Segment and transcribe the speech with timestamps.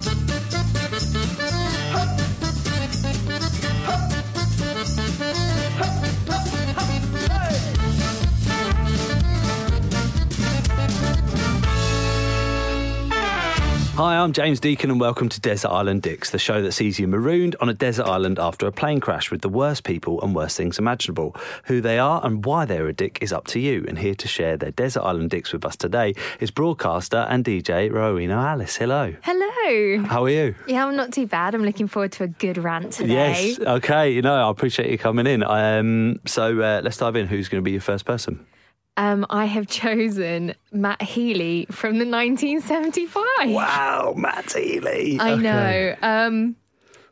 [0.00, 0.35] Thank you.
[13.96, 17.08] Hi, I'm James Deacon, and welcome to Desert Island Dicks, the show that sees you
[17.08, 20.58] marooned on a desert island after a plane crash with the worst people and worst
[20.58, 21.34] things imaginable.
[21.64, 23.86] Who they are and why they're a dick is up to you.
[23.88, 27.90] And here to share their Desert Island Dicks with us today is broadcaster and DJ
[27.90, 28.76] Rowena Alice.
[28.76, 29.14] Hello.
[29.22, 30.04] Hello.
[30.04, 30.54] How are you?
[30.66, 31.54] Yeah, I'm not too bad.
[31.54, 33.14] I'm looking forward to a good rant today.
[33.14, 33.60] Yes.
[33.60, 34.12] Okay.
[34.12, 35.42] You know, I appreciate you coming in.
[35.42, 37.28] Um, so uh, let's dive in.
[37.28, 38.44] Who's going to be your first person?
[38.96, 43.50] Um, I have chosen Matt Healy from the 1975.
[43.50, 45.18] Wow, Matt Healy.
[45.20, 45.42] I Okay.
[45.42, 45.96] know.
[46.02, 46.56] Um,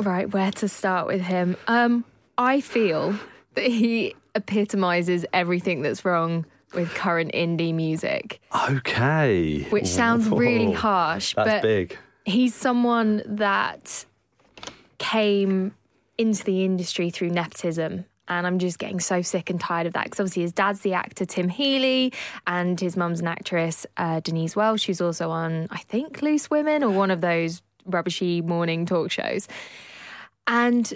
[0.01, 1.57] right, where to start with him?
[1.69, 2.05] Um,
[2.39, 3.15] I feel
[3.55, 9.65] that he epitomizes everything that's wrong with current indie music, Okay.
[9.71, 11.97] which sounds really harsh, That's but big.
[12.25, 14.05] he's someone that
[14.99, 15.75] came
[16.19, 18.07] into the industry through nepotism.
[18.29, 20.95] And I'm just getting so sick and tired of that because obviously his dad's the
[20.95, 22.13] actor Tim Healy
[22.47, 26.83] and his mum's an actress uh, Denise Welch, who's also on I think Loose Women
[26.83, 29.47] or one of those rubbishy morning talk shows.
[30.47, 30.93] And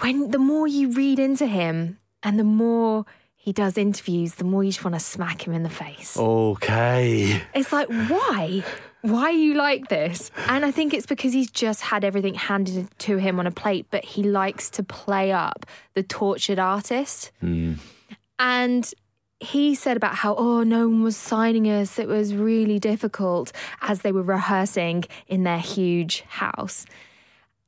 [0.00, 3.06] when the more you read into him and the more
[3.48, 6.18] he does interviews, the more you just want to smack him in the face.
[6.18, 7.40] Okay.
[7.54, 8.62] It's like, why?
[9.00, 10.30] Why are you like this?
[10.48, 13.86] And I think it's because he's just had everything handed to him on a plate,
[13.90, 17.30] but he likes to play up the tortured artist.
[17.40, 17.76] Hmm.
[18.38, 18.92] And
[19.40, 21.98] he said about how, oh, no one was signing us.
[21.98, 23.50] It was really difficult
[23.80, 26.84] as they were rehearsing in their huge house.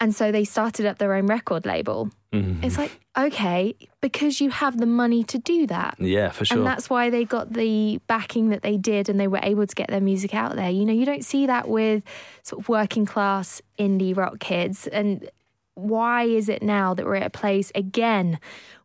[0.01, 2.11] And so they started up their own record label.
[2.33, 2.65] Mm-hmm.
[2.65, 5.97] It's like, okay, because you have the money to do that.
[5.99, 6.57] Yeah, for sure.
[6.57, 9.75] And that's why they got the backing that they did and they were able to
[9.75, 10.71] get their music out there.
[10.71, 12.03] You know, you don't see that with
[12.43, 14.87] sort of working class indie rock kids.
[14.87, 15.29] And
[15.75, 18.39] why is it now that we're at a place again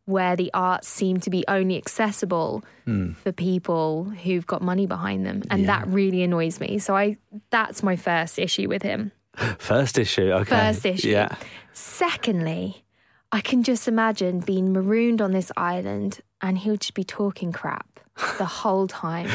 [0.06, 3.14] where the arts seem to be only accessible hmm.
[3.14, 5.44] for people who've got money behind them?
[5.50, 6.80] And that really annoys me.
[6.80, 7.18] So I
[7.52, 9.12] that's my first issue with him.
[9.60, 10.32] First issue.
[10.32, 10.56] Okay.
[10.56, 11.10] First issue.
[11.10, 11.36] Yeah.
[11.74, 12.84] Secondly,
[13.32, 18.00] I can just imagine being marooned on this island and he'll just be talking crap
[18.38, 19.30] the whole time.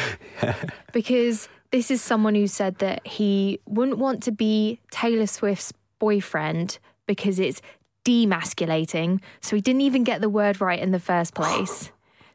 [0.92, 6.78] Because this is someone who said that he wouldn't want to be Taylor Swift's boyfriend
[7.06, 7.60] because it's
[8.04, 9.20] demasculating.
[9.40, 11.90] So he didn't even get the word right in the first place.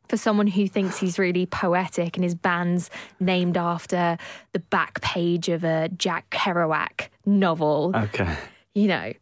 [0.08, 2.90] For someone who thinks he's really poetic and his band's
[3.20, 4.18] named after
[4.54, 8.36] the back page of a Jack Kerouac novel Okay.
[8.74, 9.14] you know.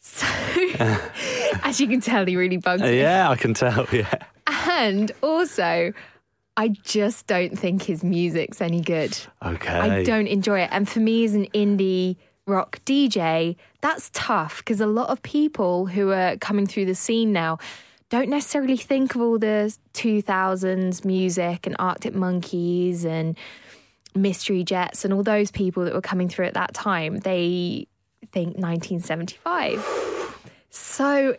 [0.00, 0.26] So,
[1.62, 2.98] as you can tell, he really bugs me.
[2.98, 3.86] Yeah, I can tell.
[3.92, 4.12] Yeah.
[4.46, 5.92] And also,
[6.56, 9.16] I just don't think his music's any good.
[9.44, 9.68] Okay.
[9.72, 10.70] I don't enjoy it.
[10.72, 15.86] And for me, as an indie rock DJ, that's tough because a lot of people
[15.86, 17.58] who are coming through the scene now
[18.12, 23.38] don't necessarily think of all the 2000s music and Arctic Monkeys and
[24.14, 27.20] Mystery Jets and all those people that were coming through at that time.
[27.20, 27.86] They
[28.30, 29.82] think 1975.
[30.68, 31.38] So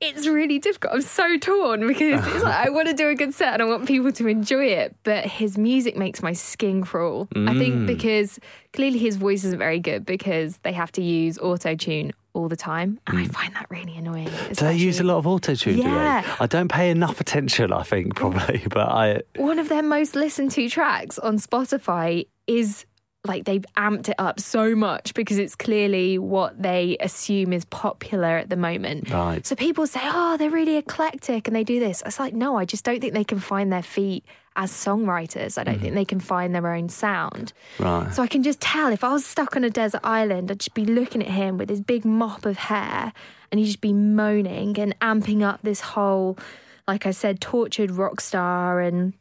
[0.00, 0.94] it's really difficult.
[0.94, 3.66] I'm so torn because it's like I want to do a good set and I
[3.66, 7.28] want people to enjoy it, but his music makes my skin crawl.
[7.36, 7.86] I think mm.
[7.86, 8.40] because
[8.72, 12.56] clearly his voice isn't very good because they have to use auto tune all the
[12.56, 13.32] time, and I mm.
[13.32, 14.28] find that really annoying.
[14.48, 15.78] Do they use a lot of auto tune?
[15.78, 16.36] Yeah.
[16.38, 18.62] I don't pay enough attention, I think, probably.
[18.74, 19.20] But I.
[19.36, 22.84] one of their most listened to tracks on Spotify is
[23.26, 28.36] like they've amped it up so much because it's clearly what they assume is popular
[28.36, 29.10] at the moment.
[29.10, 29.46] Right.
[29.46, 32.02] So people say, oh, they're really eclectic and they do this.
[32.04, 34.24] It's like, no, I just don't think they can find their feet
[34.56, 35.58] as songwriters.
[35.58, 35.94] I don't think mm-hmm.
[35.94, 37.52] they can find their own sound.
[37.78, 38.12] Right.
[38.12, 40.74] So I can just tell if I was stuck on a desert island, I'd just
[40.74, 43.12] be looking at him with his big mop of hair
[43.50, 46.38] and he'd just be moaning and amping up this whole,
[46.86, 49.14] like I said, tortured rock star and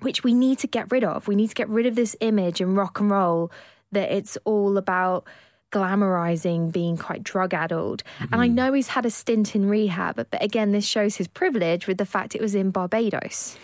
[0.00, 1.28] which we need to get rid of.
[1.28, 3.50] We need to get rid of this image in rock and roll
[3.92, 5.24] that it's all about
[5.72, 8.02] glamorizing being quite drug addled.
[8.32, 11.86] And I know he's had a stint in rehab, but again, this shows his privilege
[11.86, 13.56] with the fact it was in Barbados.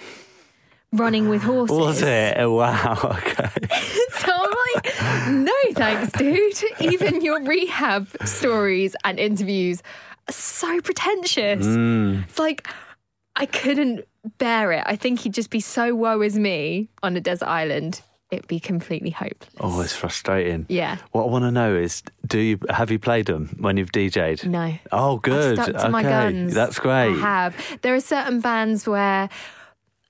[0.93, 1.77] running with horses.
[1.77, 2.37] Was it?
[2.39, 2.99] Oh, wow.
[3.19, 3.49] Okay.
[4.25, 6.55] So I'm like, no thanks, dude.
[6.93, 9.83] Even your rehab stories and interviews
[10.29, 11.67] are so pretentious.
[11.67, 12.25] Mm.
[12.25, 12.67] It's like,
[13.37, 14.07] I couldn't
[14.39, 14.85] bear it.
[14.87, 18.01] I think he'd just be so woe is me on a desert island.
[18.31, 19.51] It'd be completely hopeless.
[19.61, 20.67] Oh, it's frustrating.
[20.69, 20.97] Yeah.
[21.13, 24.49] What I want to know is, do you have you played them when you've DJ'd?
[24.49, 24.75] No.
[24.91, 25.59] Oh, good.
[25.59, 26.55] I've stuck to okay, my guns.
[26.55, 27.13] that's great.
[27.13, 27.79] I have.
[27.83, 29.29] There are certain bands where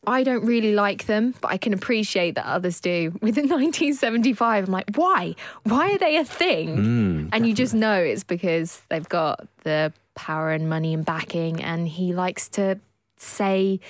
[0.06, 3.10] I don't really like them, but I can appreciate that others do.
[3.20, 5.34] Within 1975, I'm like, why?
[5.64, 6.76] Why are they a thing?
[6.76, 11.62] Mm, and you just know it's because they've got the power and money and backing,
[11.62, 12.78] and he likes to
[13.16, 13.80] say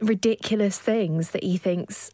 [0.00, 2.10] ridiculous things that he thinks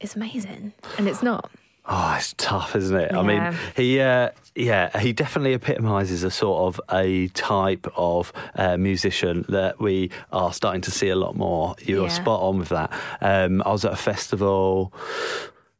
[0.00, 1.50] is amazing, and it's not.
[1.88, 3.14] Oh, it's tough, isn't it?
[3.14, 8.76] I mean, he, uh, yeah, he definitely epitomises a sort of a type of uh,
[8.76, 11.76] musician that we are starting to see a lot more.
[11.80, 12.08] You're Yeah.
[12.08, 12.92] spot on with that.
[13.20, 14.92] Um, I was at a festival.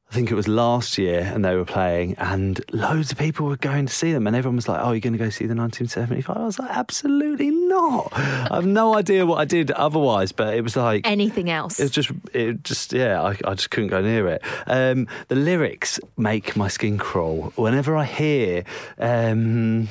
[0.08, 3.56] I think it was last year, and they were playing, and loads of people were
[3.56, 5.54] going to see them, and everyone was like, "Oh, you're going to go see the
[5.56, 8.12] 1975?" I was like, "Absolutely not!
[8.14, 11.80] I have no idea what I did otherwise." But it was like Anything else?
[11.80, 14.42] it was just, it just, yeah, I, I just couldn't go near it.
[14.68, 18.62] Um, the lyrics make my skin crawl whenever I hear.
[18.98, 19.88] Um,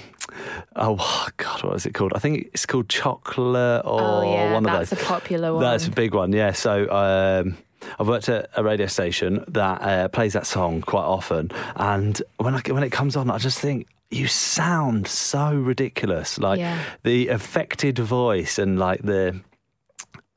[0.77, 2.13] oh God, what is it called?
[2.15, 4.97] I think it's called Chocolate or oh yeah, one that's of those.
[4.97, 5.61] That's a popular one.
[5.61, 6.53] That's a big one, yeah.
[6.53, 7.57] So um,
[7.99, 12.55] I've worked at a radio station that uh, plays that song quite often, and when
[12.55, 13.87] I when it comes on, I just think.
[14.11, 16.79] You sound so ridiculous, like Yeah.
[17.01, 19.41] the affected voice and like the,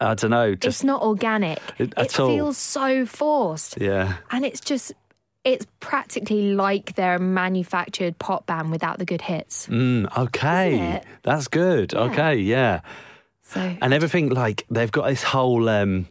[0.00, 1.58] I don't know, just it's not organic.
[1.76, 2.28] It- It, all.
[2.28, 3.78] feels so forced.
[3.78, 4.14] yeah.
[4.30, 4.94] And it's just,
[5.44, 9.66] it's practically like they're a manufactured pop band without the good hits.
[9.68, 11.92] Mm, okay, that's good.
[11.94, 12.80] Okay, yeah,
[13.42, 16.06] So, and everything like they've got this whole um,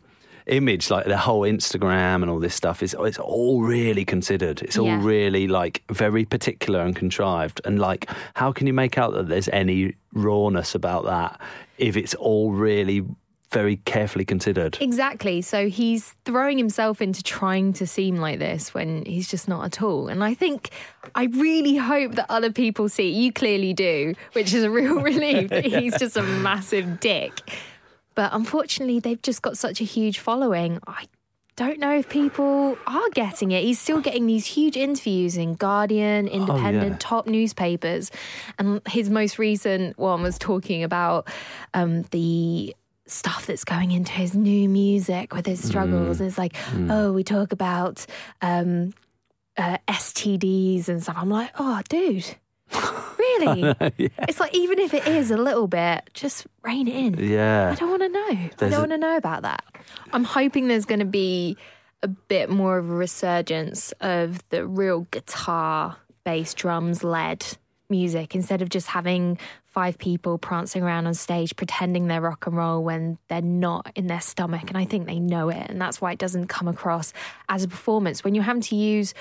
[0.47, 4.61] image, like the whole Instagram and all this stuff is it's all really considered.
[4.61, 5.03] It's all Yeah.
[5.05, 7.61] really like very particular and contrived.
[7.65, 11.39] And like, how can you make out that there's any rawness about that
[11.77, 13.03] if it's all really
[13.51, 14.77] very carefully considered?
[14.81, 15.41] exactly.
[15.41, 19.81] So he's throwing himself into trying to seem like this when he's just not at
[19.81, 20.09] all.
[20.09, 20.69] And I think,
[21.15, 25.49] I really hope that other people see, you clearly do, which is a real relief
[25.49, 27.39] that he's just a massive dick.
[28.17, 30.79] But unfortunately, they've just got such a huge following.
[30.87, 31.05] I
[31.55, 33.63] don't know if people are getting it.
[33.63, 36.97] He's still getting these huge interviews in Guardian, Independent, yeah.
[36.99, 38.09] top newspapers.
[38.57, 41.27] And his most recent one was talking about
[41.75, 42.75] um, the
[43.05, 46.19] stuff that's going into his new music with his struggles.
[46.19, 46.55] It's like,
[46.89, 48.03] oh, we talk about
[48.41, 48.95] um,
[49.57, 51.17] uh, STDs and stuff.
[51.19, 52.35] I'm like, oh, dude.
[53.39, 53.75] Really?
[54.27, 57.29] It's like even if it is a little bit, just rein it in.
[57.29, 57.71] Yeah.
[57.71, 58.27] I don't want to know.
[58.27, 59.63] I don't want to know about that.
[60.11, 61.57] I'm hoping there's going to be
[62.03, 67.45] a bit more of a resurgence of the real guitar, bass, drums led
[67.89, 72.57] music instead of just having five people prancing around on stage pretending they're rock and
[72.57, 74.63] roll when they're not in their stomach.
[74.69, 75.69] And I think they know it.
[75.69, 77.13] And that's why it doesn't come across
[77.47, 78.23] as a performance.
[78.23, 79.13] When you're having to use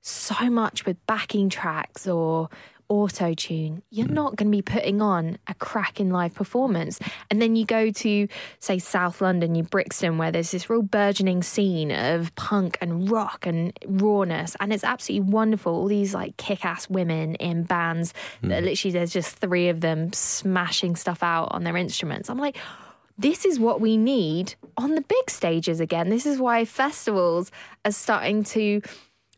[0.00, 2.48] so much with backing tracks or
[2.88, 4.14] auto tune, you're hmm.
[4.14, 6.98] not going to be putting on a cracking live performance.
[7.30, 8.28] And then you go to,
[8.60, 13.46] say, South London, you Brixton, where there's this real burgeoning scene of punk and rock
[13.46, 14.56] and rawness.
[14.60, 15.74] And it's absolutely wonderful.
[15.74, 18.64] All these like kick ass women in bands that hmm.
[18.64, 22.30] literally there's just three of them smashing stuff out on their instruments.
[22.30, 22.56] I'm like,
[23.18, 26.08] this is what we need on the big stages again.
[26.08, 27.50] This is why festivals
[27.84, 28.80] are starting to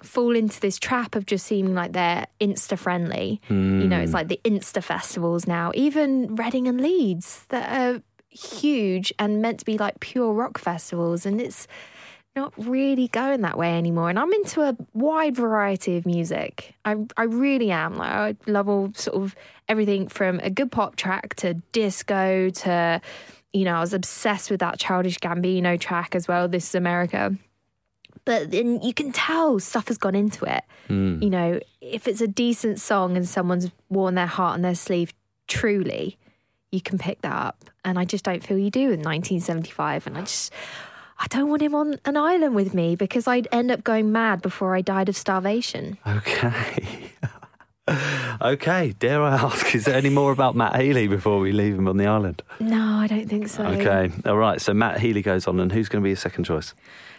[0.02, 3.40] fall into this trap of just seeming like they're insta friendly.
[3.48, 4.16] You know, it's hmm.
[4.16, 9.64] like the insta festivals now, even Reading and Leeds that are huge and meant to
[9.64, 11.26] be like pure rock festivals.
[11.26, 11.66] And it's
[12.36, 14.08] not really going that way anymore.
[14.08, 16.74] And I'm into a wide variety of music.
[16.84, 17.96] I I really am.
[17.96, 19.34] Like I love all sort of
[19.68, 23.00] everything from a good pop track to disco to
[23.52, 27.34] you know, I was obsessed with that childish Gambino track as well, This is America.
[28.24, 30.64] But then you can tell stuff has gone into it.
[30.88, 31.22] Hmm.
[31.22, 35.12] You know, if it's a decent song and someone's worn their heart on their sleeve,
[35.48, 36.18] truly,
[36.70, 37.70] you can pick that up.
[37.84, 40.06] And I just don't feel you do in 1975.
[40.06, 40.52] And I just,
[41.18, 44.42] I don't want him on an island with me because I'd end up going mad
[44.42, 45.98] before I died of starvation.
[46.06, 47.10] Okay.
[48.40, 51.88] okay, dare I ask, is there any more about Matt Healy before we leave him
[51.88, 52.42] on the island?
[52.60, 53.64] No, I don't think so.
[53.64, 54.60] Okay, all right.
[54.60, 56.74] So Matt Healy goes on, and who's going to be your second choice?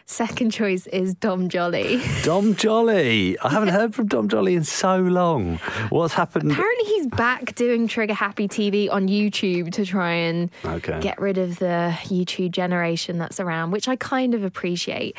[0.05, 2.01] Second choice is Dom Joly.
[2.23, 3.37] Dom Joly.
[3.41, 5.57] I haven't heard from Dom Joly in so long.
[5.89, 6.51] What's happened?
[6.51, 10.99] Apparently, he's back doing Trigger Happy TV on YouTube to try and Okay.
[10.99, 15.15] get rid of the YouTube generation that's around, which I kind of appreciate.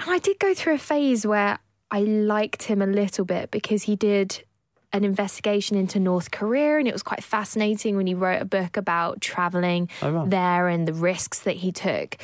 [0.00, 1.58] And I did go through a phase where
[1.90, 4.44] I liked him a little bit because he did
[4.92, 8.76] an investigation into North Korea and it was quite fascinating when he wrote a book
[8.76, 10.30] about traveling Oh, right.
[10.30, 12.16] there and the risks that he took.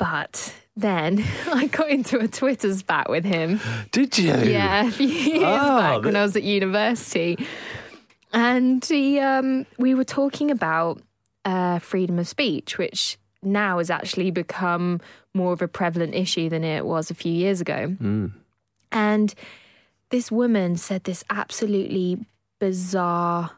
[0.00, 3.60] But then I got into a Twitter spat with him.
[3.92, 4.34] Did you?
[4.34, 7.38] Yeah, a few years Oh, back when I was at university.
[8.32, 11.02] And he, um, we were talking about
[11.44, 15.00] uh, freedom of speech, which now has actually become
[15.34, 17.96] more of a prevalent issue than it was a few years ago.
[18.92, 19.34] And
[20.10, 22.24] this woman said this absolutely
[22.58, 23.50] bizarre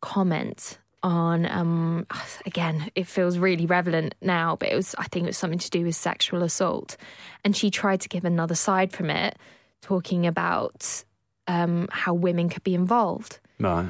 [0.00, 2.04] comment on um
[2.44, 5.70] again it feels really relevant now but it was i think it was something to
[5.70, 6.96] do with sexual assault
[7.44, 9.38] and she tried to give another side from it
[9.82, 11.04] talking about
[11.46, 13.88] um how women could be involved Right.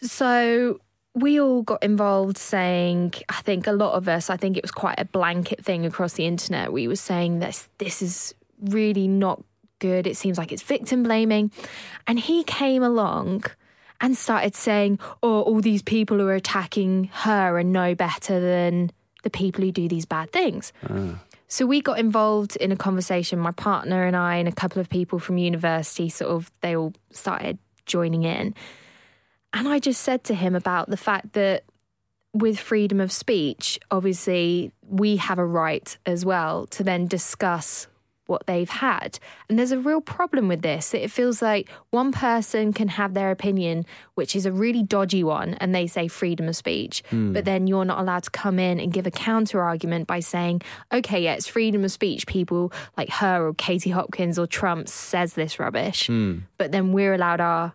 [0.00, 0.78] so
[1.14, 4.70] we all got involved saying, I think a lot of us, I think it was
[4.70, 6.72] quite a blanket thing across the internet.
[6.72, 8.34] We were saying this this is
[8.78, 9.44] really not
[9.78, 10.06] good.
[10.06, 11.50] It seems like it's victim blaming.
[12.06, 13.44] And he came along
[14.02, 18.90] and started saying, Oh, all these people who are attacking her are no better than
[19.22, 20.72] the people who do these bad things.
[20.90, 21.18] Ah.
[21.46, 24.88] So we got involved in a conversation, my partner and I, and a couple of
[24.88, 28.54] people from university, sort of, they all started joining in.
[29.52, 31.64] And I just said to him about the fact that
[32.32, 37.86] with freedom of speech, obviously, we have a right as well to then discuss
[38.26, 39.18] what they've had.
[39.48, 40.94] And there's a real problem with this.
[40.94, 45.54] It feels like one person can have their opinion, which is a really dodgy one,
[45.54, 48.92] and they say freedom of speech, but then you're not allowed to come in and
[48.92, 50.62] give a counter argument by saying,
[50.92, 52.26] okay, yeah, it's freedom of speech.
[52.26, 56.08] People like her or Katie Hopkins or Trump says this rubbish,
[56.58, 57.74] but then we're allowed our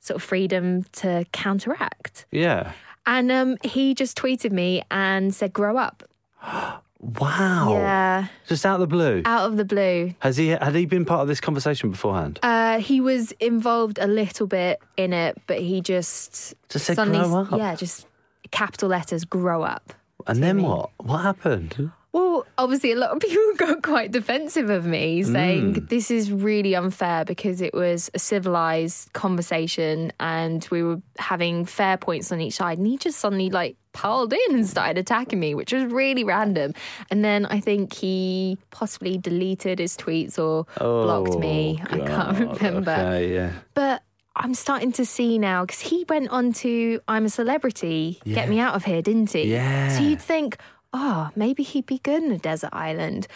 [0.00, 2.26] sort of freedom to counteract.
[2.30, 2.72] Yeah.
[3.06, 6.02] And um, he just tweeted me and said, grow up.
[7.20, 7.72] Wow.
[7.72, 9.22] Yeah, Just out of the blue.
[9.26, 10.14] out of the blue.
[10.20, 12.38] Has he had he been part of this conversation beforehand?
[12.42, 17.20] Uh, he was involved a little bit in it, but he just Just said suddenly,
[17.20, 17.50] grow up.
[17.58, 18.06] yeah, just
[18.50, 19.92] capital letters, grow up.
[20.26, 20.90] and then what?
[20.98, 21.90] What happened?
[22.12, 25.88] Well, obviously, a lot of people got quite defensive of me, saying Mm.
[25.88, 31.96] this is really unfair because it was a civilized conversation and we were having fair
[31.96, 32.78] points on each side.
[32.78, 36.74] And he just suddenly like piled in and started attacking me, which was really random.
[37.10, 41.80] And then I think he possibly deleted his tweets or blocked me.
[41.90, 42.90] Oh, I can't Oh, remember.
[42.92, 43.52] Okay, yeah.
[43.72, 44.02] But
[44.36, 48.34] I'm starting to see now because he went on to I'm a Celebrity, Yeah.
[48.34, 49.44] Get Me Out of Here, didn't he?
[49.52, 49.96] Yeah.
[49.96, 50.58] So you'd think,
[50.92, 53.28] oh, maybe he'd be good in a desert island.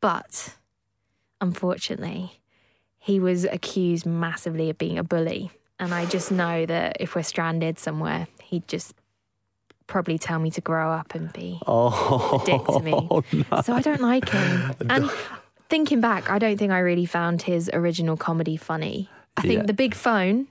[0.00, 0.56] But
[1.40, 2.40] unfortunately,
[2.98, 5.50] he was accused massively of being a bully.
[5.78, 8.94] And I just know that if we're stranded somewhere, he'd just
[9.88, 12.92] probably tell me to grow up and be Oh, a dick to me.
[13.50, 13.62] no.
[13.62, 14.74] So I don't like him.
[14.88, 15.10] And
[15.68, 19.08] thinking back, I don't think I really found his original comedy funny.
[19.36, 19.66] I think Yeah.
[19.66, 20.46] the big phone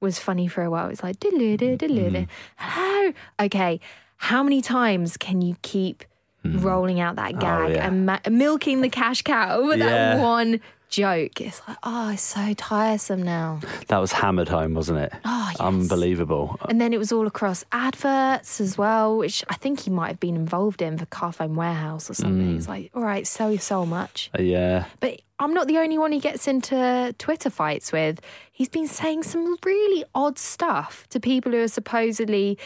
[0.00, 0.88] was funny for a while.
[0.90, 1.88] It's like, diddle-diddle.
[1.96, 2.24] Mm-hmm.
[2.56, 3.12] hello.
[3.40, 3.80] Okay,
[4.16, 6.04] how many times can you keep
[6.44, 6.60] mm-hmm.
[6.60, 7.86] rolling out that oh, gag yeah.
[7.86, 9.86] and ma- milking the cash cow with Yeah.
[10.16, 10.60] that one
[10.92, 11.40] joke?
[11.40, 13.58] It's like, oh, it's so tiresome now.
[13.88, 15.12] That was hammered home, wasn't it?
[15.24, 15.58] Oh, yes.
[15.60, 16.56] Unbelievable.
[16.68, 20.20] And then it was all across adverts as well, which I think he might have
[20.20, 22.56] been involved in for Carphone Warehouse or something.
[22.56, 24.30] It's like, all right, sell you so much.
[24.38, 24.84] Uh, Yeah.
[25.00, 28.20] But I'm not the only one he gets into Twitter fights with.
[28.52, 32.58] He's been saying some really odd stuff to people who are supposedly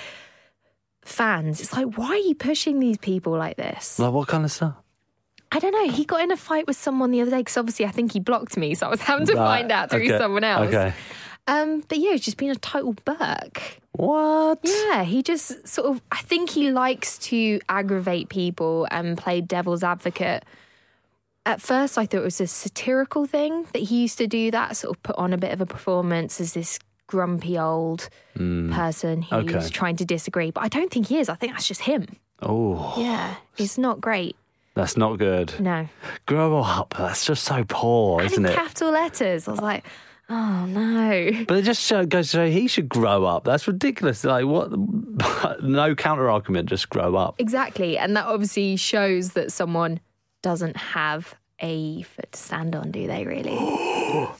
[1.02, 1.60] fans.
[1.60, 3.98] It's like, why are you pushing these people like this?
[3.98, 4.74] Like what kind of stuff?
[5.52, 5.88] I don't know.
[5.90, 8.20] He got in a fight with someone the other day because obviously I think he
[8.20, 10.68] blocked me, so I was having to Right, find out through okay, someone else.
[10.68, 10.92] Okay.
[11.48, 13.78] Um, but yeah, he's just been a total Burke.
[13.92, 14.58] What?
[14.64, 19.84] Yeah, he just sort of, I think he likes to aggravate people and play devil's
[19.84, 20.44] advocate.
[21.46, 24.76] At first, I thought it was a satirical thing that he used to do that,
[24.76, 29.54] sort of put on a bit of a performance as this grumpy old person who's
[29.54, 29.68] Okay.
[29.68, 30.50] trying to disagree.
[30.50, 31.28] But I don't think he is.
[31.28, 32.06] I think that's just him.
[32.42, 34.34] Oh, Yeah, it's not great.
[34.76, 35.58] That's not good.
[35.58, 35.88] No.
[36.26, 36.94] Grow up.
[36.96, 38.54] That's just so poor, And isn't in it?
[38.54, 39.84] capital letters, I was like,
[40.28, 41.44] oh no.
[41.48, 43.42] But it just show, goes to show he should grow up.
[43.44, 44.22] That's ridiculous.
[44.22, 44.70] Like what?
[45.62, 46.68] no counter argument.
[46.68, 47.34] Just grow up.
[47.38, 47.98] Exactly.
[47.98, 49.98] And that obviously shows that someone
[50.42, 53.56] doesn't have a foot to stand on, do they really?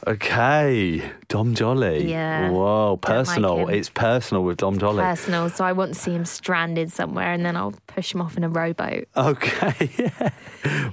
[0.07, 2.09] Okay, Dom Joly.
[2.09, 2.51] Yeah.
[2.51, 3.67] Whoa, personal.
[3.69, 3.71] him.
[3.71, 5.03] it's personal with Dom Joly.
[5.03, 8.37] Personal, so I want to see him stranded somewhere and then I'll push him off
[8.37, 9.09] in a rowboat.
[9.17, 10.31] Okay, yeah.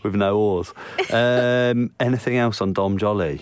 [0.04, 0.74] With no oars.
[1.12, 3.42] Um, anything else on Dom Joly?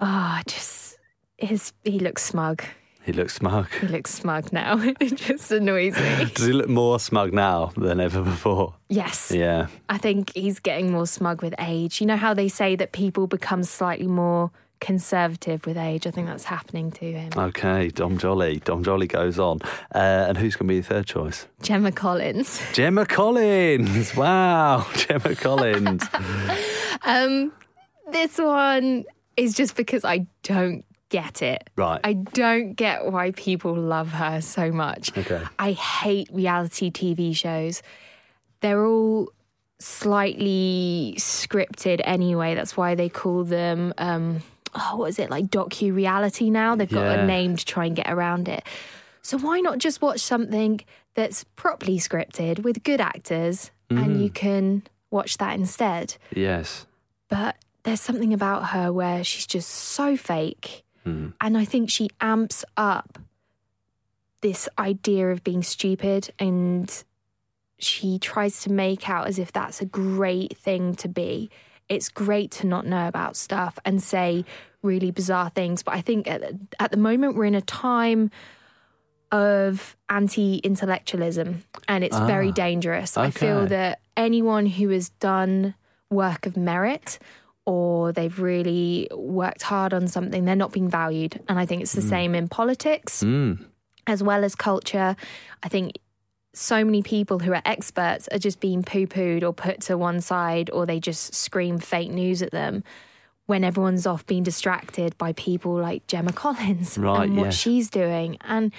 [0.00, 0.98] Oh, just
[1.38, 2.64] his he looks smug.
[3.04, 3.68] He looks smug.
[3.80, 4.78] He looks smug now.
[5.00, 6.24] it just annoys me.
[6.34, 8.74] Does he look more smug now than ever before?
[8.88, 9.30] Yes.
[9.30, 9.66] Yeah.
[9.90, 12.00] I think he's getting more smug with age.
[12.00, 16.06] You know how they say that people become slightly more conservative with age?
[16.06, 17.30] I think that's happening to him.
[17.36, 18.60] Okay, Dom Joly.
[18.64, 19.60] Dom Joly goes on.
[19.94, 21.46] Uh, and who's going to be your third choice?
[21.60, 22.62] Gemma Collins.
[22.72, 24.16] Gemma Collins.
[24.16, 26.04] Wow, Gemma Collins.
[27.02, 27.52] Um,
[28.12, 29.04] this one
[29.36, 30.86] is just because I don't
[31.18, 31.70] get it.
[31.76, 32.00] Right.
[32.02, 35.16] I don't get why people love her so much.
[35.16, 35.42] Okay.
[35.58, 37.82] I hate reality TV shows.
[38.60, 39.28] They're all
[39.78, 42.54] slightly scripted anyway.
[42.54, 44.42] That's why they call them um
[44.74, 46.76] oh what is it like docu reality now?
[46.76, 47.22] They've got Yeah.
[47.22, 48.62] a name to try and get around it.
[49.22, 50.80] So why not just watch something
[51.14, 56.16] that's properly scripted with good actors and you can watch that instead?
[56.34, 56.86] yes.
[57.28, 57.54] but
[57.84, 60.82] there's something about her where she's just so fake.
[61.06, 61.34] Mm.
[61.40, 63.18] And I think she amps up
[64.40, 67.04] this idea of being stupid and
[67.78, 71.50] she tries to make out as if that's a great thing to be.
[71.88, 74.44] It's great to not know about stuff and say
[74.82, 75.82] really bizarre things.
[75.82, 76.42] But I think at,
[76.78, 78.30] at the moment we're in a time
[79.32, 83.16] of anti intellectualism and it's very ah, dangerous.
[83.16, 85.74] I feel that anyone who has done
[86.10, 87.18] work of merit
[87.66, 91.40] or they've really worked hard on something, they're not being valued.
[91.48, 93.64] And I think it's the same in politics Mm.
[94.06, 95.16] as well as culture.
[95.62, 95.98] I think
[96.52, 100.20] so many people who are experts are just being poo pooed or put to one
[100.20, 102.84] side or they just scream fake news at them
[103.46, 107.54] when everyone's off being distracted by people like Gemma Collins Right, and what yes.
[107.58, 108.36] she's doing.
[108.42, 108.72] And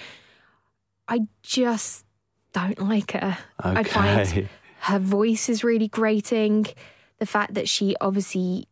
[1.08, 2.04] I just
[2.52, 3.36] don't like her.
[3.60, 4.48] I find
[4.80, 6.66] her voice is really grating.
[7.18, 8.66] The fact that she obviously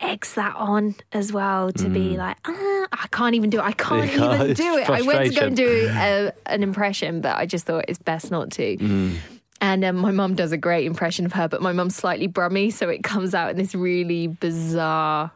[0.00, 3.62] eggs that on as well to be like, ah, I can't even do it.
[3.64, 4.14] I can't Mm.
[4.16, 4.42] Can't.
[4.42, 4.90] even do it.
[4.90, 8.30] I went to go and do a, an impression, but I just thought it's best
[8.30, 8.76] not to.
[8.76, 9.16] Mm.
[9.60, 12.70] And um, my mum does a great impression of her, but my mum's slightly brummy,
[12.70, 15.30] so it comes out in this really bizarre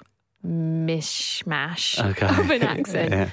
[0.46, 2.26] mishmash Okay.
[2.40, 3.12] of an accent.
[3.12, 3.30] yeah.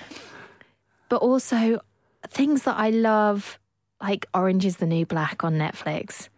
[1.09, 1.81] But also
[2.27, 3.59] things that I love,
[4.01, 6.29] like Orange is the New Black on Netflix.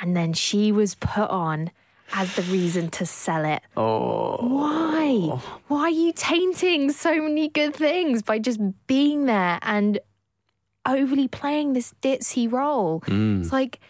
[0.00, 1.70] And then she was put on
[2.12, 3.62] as the reason to sell it.
[3.76, 4.36] Oh.
[4.46, 5.40] Why?
[5.68, 9.98] Why are you tainting so many good things by just being there and
[10.86, 13.00] overly playing this ditzy role?
[13.02, 13.40] Mm.
[13.40, 13.80] It's like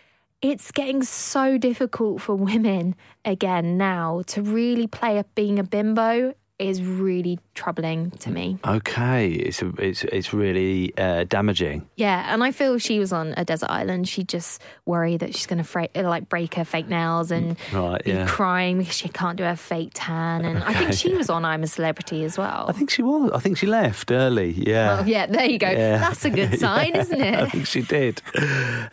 [0.41, 6.35] it's getting so difficult for women again now to really play up being a bimbo
[6.62, 8.59] is really troubling to me.
[8.66, 11.88] Okay, it's a, it's it's really uh, damaging.
[11.96, 15.46] Yeah, and I feel she was on a desert island, she'd just worry that she's
[15.46, 19.37] going to fra- like break her fake nails and Right, be crying because she can't
[19.37, 20.44] do her fake tan.
[20.44, 22.66] And I think she was on I'm a Celebrity as well.
[22.68, 23.31] I think she was.
[23.33, 24.51] I think she left early.
[24.53, 24.98] Yeah.
[25.01, 25.70] Oh, yeah, there you go.
[25.70, 25.98] Yeah.
[25.98, 27.35] That's a good sign, isn't it?
[27.38, 28.22] I think she did.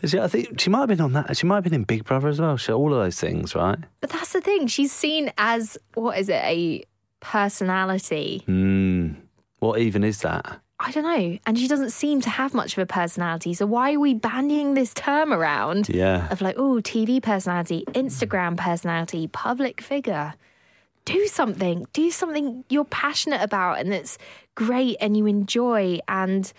[0.04, 1.36] She- I think she might have been on that.
[1.36, 2.56] She might have been in Big Brother as well.
[2.56, 3.78] She, all of those things, right?
[4.00, 4.66] But that's the thing.
[4.66, 6.42] She's seen as what is it?
[6.44, 6.84] A
[7.20, 8.42] personality.
[8.46, 9.12] Hmm.
[9.58, 10.60] What even is that?
[10.82, 11.38] I don't know.
[11.44, 13.52] And she doesn't seem to have much of a personality.
[13.52, 15.90] So why are we bandying this term around?
[15.90, 16.26] Yeah.
[16.30, 20.34] Of like, oh, TV personality, Instagram personality, public figure.
[21.04, 21.86] Do something.
[21.92, 24.16] Do something you're passionate about and that's
[24.54, 26.50] great and you enjoy and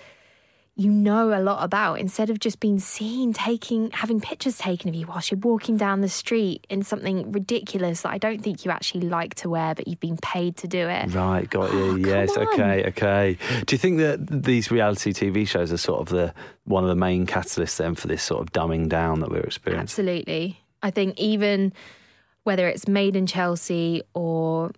[0.81, 4.95] you know a lot about instead of just being seen taking having pictures taken of
[4.95, 8.71] you whilst you're walking down the street in something ridiculous that I don't think you
[8.71, 11.13] actually like to wear but you've been paid to do it.
[11.13, 11.79] Right, got you.
[11.79, 13.37] Oh, yes, okay, okay.
[13.65, 16.95] Do you think that these reality TV shows are sort of the one of the
[16.95, 19.83] main catalysts then for this sort of dumbing down that we're experiencing?
[19.83, 20.59] Absolutely.
[20.81, 21.73] I think even
[22.43, 24.71] whether it's Made in Chelsea or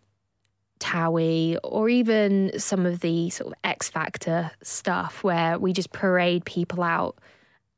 [0.80, 6.46] Towie or even some of the sort of X Factor stuff where we just parade
[6.46, 7.18] people out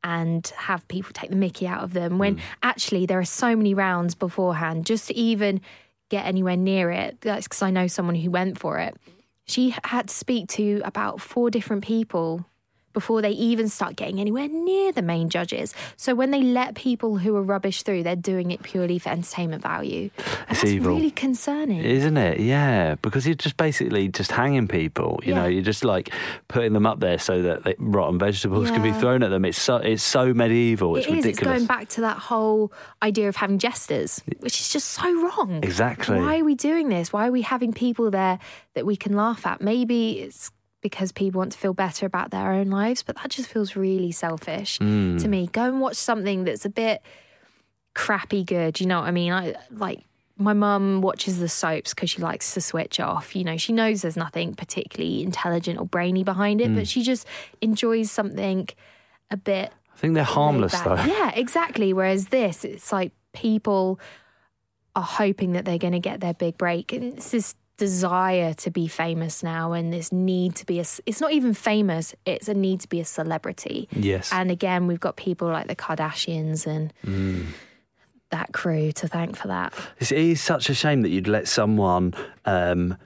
[0.03, 2.41] and have people take the mickey out of them when hmm.
[2.61, 5.61] actually there are so many rounds beforehand just to even
[6.09, 7.19] get anywhere near it.
[7.21, 8.95] That's because I know someone who went for it.
[9.45, 12.45] She had to speak to about four different people
[12.95, 15.75] before they even start getting anywhere near the main judges.
[15.97, 19.61] So when they let people who are rubbish through, they're doing it purely for entertainment
[19.61, 20.09] value.
[20.17, 20.95] And It's that's evil.
[20.95, 21.83] really concerning.
[21.83, 22.39] Isn't it?
[22.39, 25.19] Yeah, because you're just basically just hanging people.
[25.23, 26.09] You know, you're just like
[26.47, 29.45] putting them up there so that they, rotten vegetables can be thrown at them.
[29.45, 30.95] It's so it's so medieval.
[30.95, 31.15] It's It is.
[31.25, 31.61] ridiculous.
[31.61, 32.71] It's going back to that whole
[33.03, 35.59] idea of having jesters, which is just so wrong.
[35.61, 36.17] Exactly.
[36.17, 37.11] Why are we doing this?
[37.11, 38.39] Why are we having people there
[38.73, 39.59] that we can laugh at?
[39.61, 40.49] Maybe it's
[40.89, 44.11] because people want to feel better about their own lives, but that just feels really
[44.11, 45.19] selfish Mm.
[45.19, 45.47] to me.
[45.51, 47.01] Go and watch something that's a bit
[47.95, 48.79] crappy good.
[48.79, 49.31] You know what I mean?
[49.33, 50.03] I like
[50.37, 53.35] my mum watches the soaps because she likes to switch off.
[53.35, 56.75] You know, she knows there's nothing particularly intelligent or brainy behind it, Mm.
[56.75, 57.25] but she just
[57.61, 58.67] enjoys something
[59.31, 61.01] a bit I think they're harmless though.
[61.03, 61.93] Yeah, exactly.
[61.93, 63.99] Whereas this, it's like people
[64.95, 68.71] are hoping that they're going to get their big break, and it's this desire to
[68.71, 70.85] be famous now, and this need to be a.
[71.05, 73.87] It's not even famous; it's a need to be a celebrity.
[73.91, 74.31] Yes.
[74.31, 77.47] And again, we've got people like the Kardashians and Mm.
[78.31, 79.73] that crew to thank for that.
[79.99, 82.13] It's, such a shame that you'd let someone
[82.45, 82.97] um,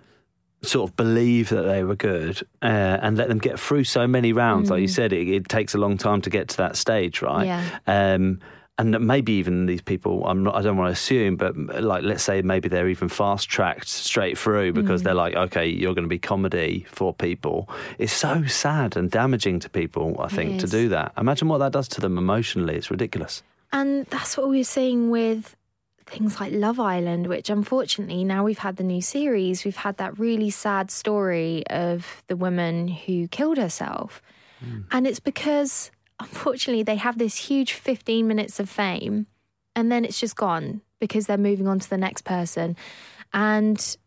[0.62, 2.66] sort of believe that they were good uh,
[3.02, 4.70] and let them get through so many rounds.
[4.70, 7.46] Like you said, it, it takes a long time to get to that stage, right?
[7.46, 7.64] Yeah.
[7.88, 8.40] Um,
[8.80, 12.24] and maybe even these people, I'm not, I don't want to assume, but like, let's
[12.24, 15.04] say maybe they're even fast tracked straight through because mm.
[15.04, 17.70] they're like, okay, you're going to be comedy for people.
[17.98, 21.12] It's so sad and damaging to people, I think, to do that.
[21.18, 22.76] Imagine what that does to them emotionally.
[22.76, 23.44] It's ridiculous.
[23.74, 25.58] And that's what we were seeing with
[26.06, 30.18] things like Love Island, which unfortunately now we've had the new series, we've had that
[30.18, 34.22] really sad story of the woman who killed herself.
[34.66, 34.86] Mm.
[34.92, 39.28] And it's because unfortunately they have this huge 15 minutes of fame
[39.76, 42.76] and then it's just gone because they're moving on to the next person.
[43.34, 43.98] And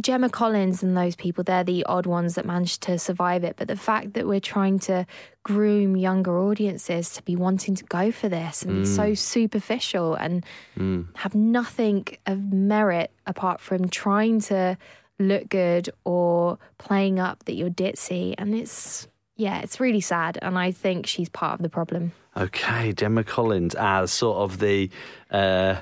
[0.00, 3.56] Gemma Collins and those people, they're the odd ones that managed to survive it.
[3.56, 5.06] But the fact that we're trying to
[5.42, 9.18] groom younger audiences to be wanting to go for this and be so mm.
[9.18, 10.44] superficial and
[10.76, 11.06] mm.
[11.16, 14.76] have nothing of merit apart from trying to
[15.18, 18.34] look good or playing up that you're ditzy.
[18.36, 20.38] And it's, yeah, it's really sad.
[20.42, 22.12] And I think she's part of the problem.
[22.36, 24.90] Okay, Gemma Collins as sort of the
[25.30, 25.76] uh,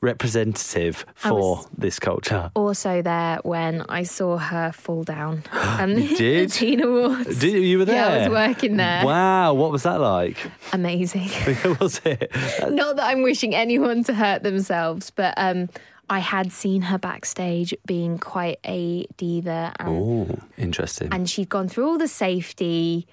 [0.00, 2.50] representative for this culture.
[2.54, 5.42] Also, there when I saw her fall down.
[5.52, 6.52] And You did?
[6.52, 7.38] Teen Awards.
[7.38, 7.96] Did you, you were there?
[7.96, 9.04] Yeah, I was working there.
[9.04, 10.36] Wow, what was that like?
[10.72, 11.30] Amazing.
[11.80, 12.30] was it?
[12.68, 15.68] Not that I'm wishing anyone to hurt themselves, but um,
[16.10, 21.08] I had seen her backstage being quite a diva, and, Oh, interesting.
[21.12, 23.06] and she'd gone through all the safety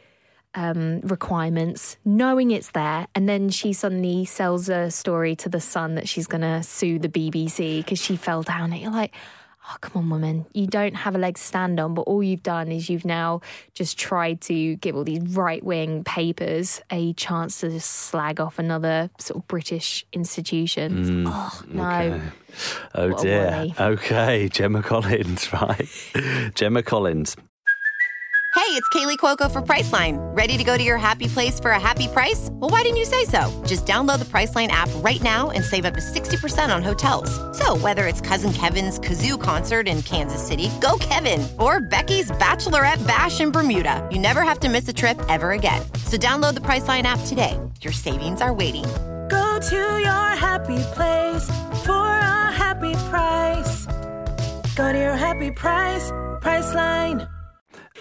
[0.53, 5.95] um, requirements, knowing it's there, and then she suddenly sells a story to the Sun
[5.95, 8.71] that she's going to sue the BBC because she fell down.
[8.71, 9.13] And you're like.
[9.67, 10.45] Oh, come on, woman.
[10.53, 13.41] You don't have a leg to stand on, but all you've done is you've now
[13.73, 18.59] just tried to give all these right wing papers a chance to just slag off
[18.59, 21.25] another sort of British institution.
[21.25, 21.89] Mm, oh, no.
[21.89, 22.21] Okay.
[22.93, 23.73] Oh What dear.
[23.79, 25.87] Okay, Gemma Collins, right?
[26.53, 27.35] Gemma Collins.
[28.55, 30.15] Hey, it's Kaley Cuoco for Priceline.
[30.33, 32.47] Ready to go to your happy place for a happy price?
[32.53, 33.51] Well, why didn't you say so?
[33.67, 37.29] Just download the Priceline app right now and save up to 60% on hotels.
[37.57, 43.05] So, whether it's Cousin Kevin's Kazoo concert in Kansas City, go Kevin, or Becky's Bachelorette
[43.05, 45.81] Bash in Bermuda, you never have to miss a trip ever again.
[46.05, 47.59] So, download the Priceline app today.
[47.81, 48.85] Your savings are waiting.
[49.29, 51.43] Go to your happy place
[51.83, 53.85] for a happy price.
[54.77, 56.09] Go to your happy price,
[56.41, 57.29] Priceline.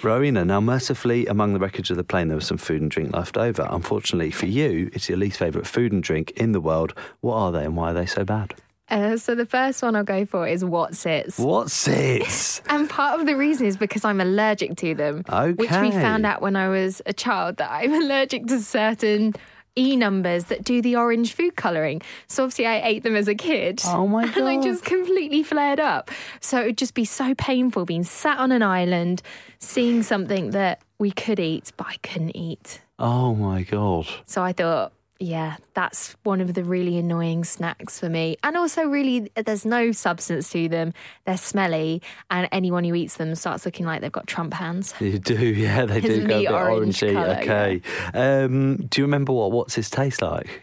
[0.02, 3.14] Rowena, now mercifully, among the wreckage of the plane, there was some food and drink
[3.14, 3.66] left over.
[3.70, 6.94] Unfortunately for you, it's your least favourite food and drink in the world.
[7.20, 8.54] What are they and why are they so bad?
[8.90, 11.38] Uh, so the first one I'll go for is Wotsits.
[11.38, 12.60] What's it?
[12.68, 15.24] And part of the reason is because I'm allergic to them.
[15.28, 15.52] Okay.
[15.52, 19.34] Which we found out when I was a child that I'm allergic to certain
[19.76, 22.00] E numbers that do the orange food colouring.
[22.28, 23.82] So obviously I ate them as a kid.
[23.86, 26.10] Oh my And I just completely flared up.
[26.40, 29.22] So it would just be so painful being sat on an island,
[29.58, 32.80] seeing something that we could eat, but I couldn't eat.
[32.98, 34.06] oh my God.
[34.26, 38.36] So I thought, yeah, that's one of the really annoying snacks for me.
[38.42, 40.92] And also, really, there's no substance to them.
[41.24, 44.92] They're smelly, and anyone who eats them starts looking like they've got Trump hands.
[45.00, 47.12] You do, yeah, they do go a bit orange orangey.
[47.12, 47.82] colour, okay.
[48.12, 50.62] Um, do you remember what Wotsits taste like?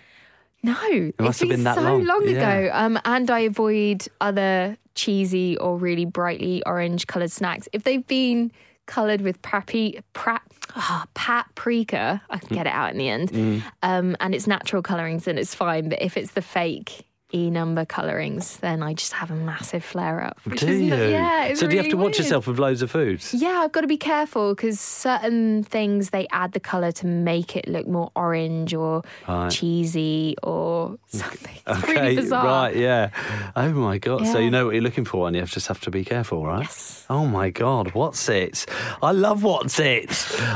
[0.63, 2.27] No, it must it's have been that so long.
[2.27, 2.49] Yeah.
[2.49, 2.69] ago.
[2.73, 7.67] Um, and I avoid other cheesy or really brightly orange coloured snacks.
[7.73, 8.51] If they've been
[8.95, 10.39] coloured with prapi, pra,
[10.75, 13.63] ah, paprika, I can get it out in the end, Mm.
[13.83, 15.89] um, and it's natural colourings, and it's fine.
[15.89, 20.21] But if it's the fake E number colorings, then I just have a massive flare
[20.23, 20.39] up.
[20.43, 20.89] Do is you?
[20.89, 21.43] not- yeah.
[21.45, 22.17] It's so do you have to watch weird.
[22.19, 23.33] yourself with loads of foods?
[23.33, 27.55] Yeah, I've got to be careful because certain things they add the color to make
[27.55, 29.49] it look more orange or Right.
[29.51, 31.55] cheesy or something.
[31.67, 32.45] It's Okay, really bizarre.
[32.45, 33.09] right, yeah.
[33.55, 34.25] Oh my god!
[34.27, 36.61] So you know what you're looking for, and you just have to be careful, right?
[36.63, 37.05] Yes.
[37.09, 38.67] Oh my god, Wotsit?
[39.01, 40.09] I love Wotsit.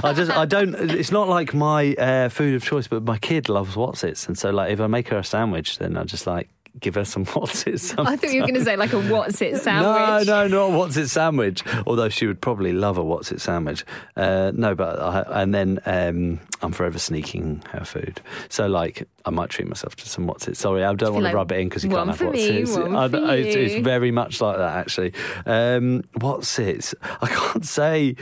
[0.03, 0.73] I just, I don't.
[0.75, 4.49] It's not like my uh, food of choice, but my kid loves Wotsit, and so
[4.49, 7.95] like if I make her a sandwich, then I just like give her some Wotsit.
[8.05, 10.27] I thought you were going to say like a Wotsit sandwich.
[10.27, 11.63] no, no, not Wotsit sandwich.
[11.87, 13.85] Although she would probably love a Wotsit sandwich.
[14.15, 18.21] Uh, no, but I, and then um, I'm forever sneaking her food.
[18.49, 20.55] So like I might treat myself to some Wotsit.
[20.55, 22.47] Sorry, I don't want like, to rub it in because you can't have what's me,
[22.61, 22.69] it.
[22.69, 25.13] one I- for I- it's, it's very much like that actually.
[25.45, 26.93] Um, Wotsit?
[27.21, 28.15] I can't say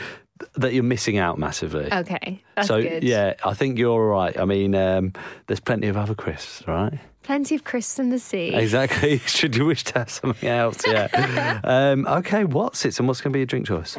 [0.55, 1.91] that you're missing out massively.
[1.91, 3.03] Okay, that's so good.
[3.03, 4.37] yeah, I think you're all right.
[4.37, 5.13] I mean, um,
[5.47, 6.99] there's plenty of other crisps, right?
[7.23, 8.53] Plenty of crisps in the sea.
[8.53, 9.17] Exactly.
[9.25, 10.85] Should you wish to have something else?
[10.85, 11.61] Yeah.
[11.63, 12.99] um, okay, Wotsit?
[12.99, 13.97] And what's going to be your drink choice?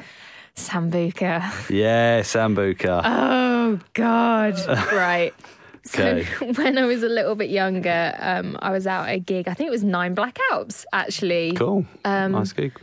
[0.56, 1.70] Sambuca.
[1.70, 3.02] Yeah, Sambuca.
[3.04, 4.54] Oh God!
[4.92, 5.34] right.
[5.88, 6.24] Okay.
[6.38, 9.48] So when I was a little bit younger, um, I was out at a gig.
[9.48, 11.52] I think it was Nine Black Alps, actually.
[11.52, 11.84] cool.
[12.04, 12.78] um, nice gig.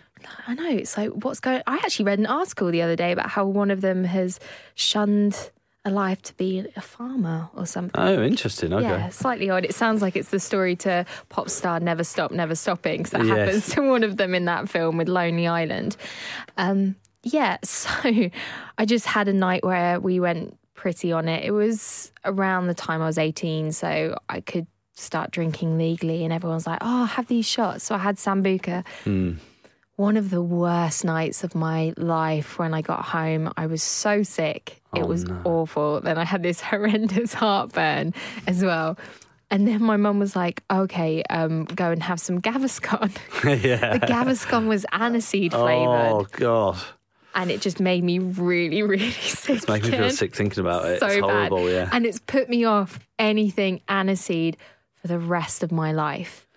[0.47, 0.83] I know.
[0.83, 1.61] So what's going?
[1.65, 4.39] I actually read an article the other day about how one of them has
[4.75, 5.51] shunned
[5.83, 7.99] a life to be a farmer or something.
[7.99, 8.71] Oh, interesting.
[8.73, 8.83] Okay.
[8.83, 9.65] Yeah, slightly odd.
[9.65, 13.37] It sounds like it's the story to pop star Never Stop, Never Stopping, that Yes.
[13.37, 15.97] happens to one of them in that film with Lonely Island.
[16.57, 17.89] Um, yeah, so
[18.77, 21.43] I just had a night where we went pretty on it.
[21.45, 26.31] It was around the time I was 18, so I could start drinking legally, and
[26.31, 27.83] everyone's like, oh, have these shots.
[27.85, 28.85] So I had Sambuca.
[29.03, 29.33] Hmm.
[30.01, 33.53] One of the worst nights of my life when I got home.
[33.55, 34.81] I was so sick.
[34.93, 36.01] Oh, It was awful.
[36.01, 38.15] Then I had this horrendous heartburn
[38.47, 38.97] as well.
[39.51, 43.11] And then my mum was like, okay, um, go and have some Gaviscon.
[43.63, 43.97] yeah.
[43.99, 46.11] the Gaviscon was aniseed flavoured.
[46.11, 46.77] Oh God,
[47.35, 49.57] And it just made me really, really sick.
[49.57, 50.99] it's making me feel sick thinking about it.
[50.99, 51.65] So it's horrible.
[51.65, 51.71] bad.
[51.73, 51.89] Yeah.
[51.91, 54.55] And it's put me off anything aniseed
[54.95, 56.47] for the rest of my life.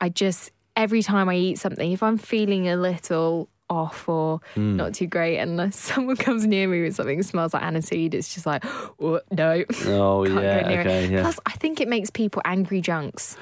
[0.00, 4.76] I just, every time I eat something, if I'm feeling a little off or Hmm.
[4.76, 8.34] not too great, and someone comes near me with something that smells like aniseed, it's
[8.34, 8.62] just like,
[9.00, 9.64] oh, no.
[9.86, 10.80] Oh Can't go yeah.
[10.80, 11.06] Okay.
[11.08, 11.22] Yeah.
[11.22, 13.36] Plus, I think it makes people angry junks.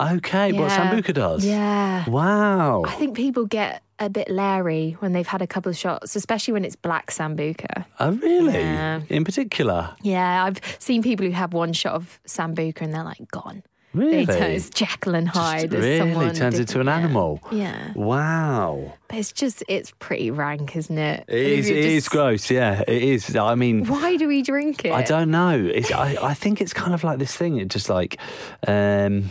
[0.00, 0.52] Okay.
[0.52, 0.90] What Yeah.
[0.92, 1.44] Sambuca does?
[1.44, 2.08] Yeah.
[2.08, 2.82] Wow.
[2.86, 6.52] I think people get a bit leery when they've had a couple of shots, especially
[6.52, 7.84] when it's black sambuca.
[8.00, 8.54] Oh really?
[8.54, 9.02] Yeah.
[9.08, 9.94] In particular.
[10.02, 13.62] Yeah, I've seen people who have one shot of sambuca and they're like gone.
[13.94, 14.24] Really?
[14.24, 15.72] They turn, it's Jekyll and Hyde.
[15.72, 16.96] as really someone turns into an yeah.
[16.96, 17.40] animal.
[17.52, 18.92] Yeah, Wow.
[19.08, 21.24] but it's just it's pretty rank, isn't it?
[21.28, 21.70] It is.
[21.70, 22.50] It is just- gross.
[22.50, 22.82] Yeah.
[22.86, 23.34] It is.
[23.36, 23.86] I mean.
[23.86, 24.92] Why do we drink it?
[24.92, 25.56] I don't know.
[25.58, 27.58] It's, I, I think it's kind of like this thing.
[27.58, 28.18] It just like,
[28.66, 29.30] um,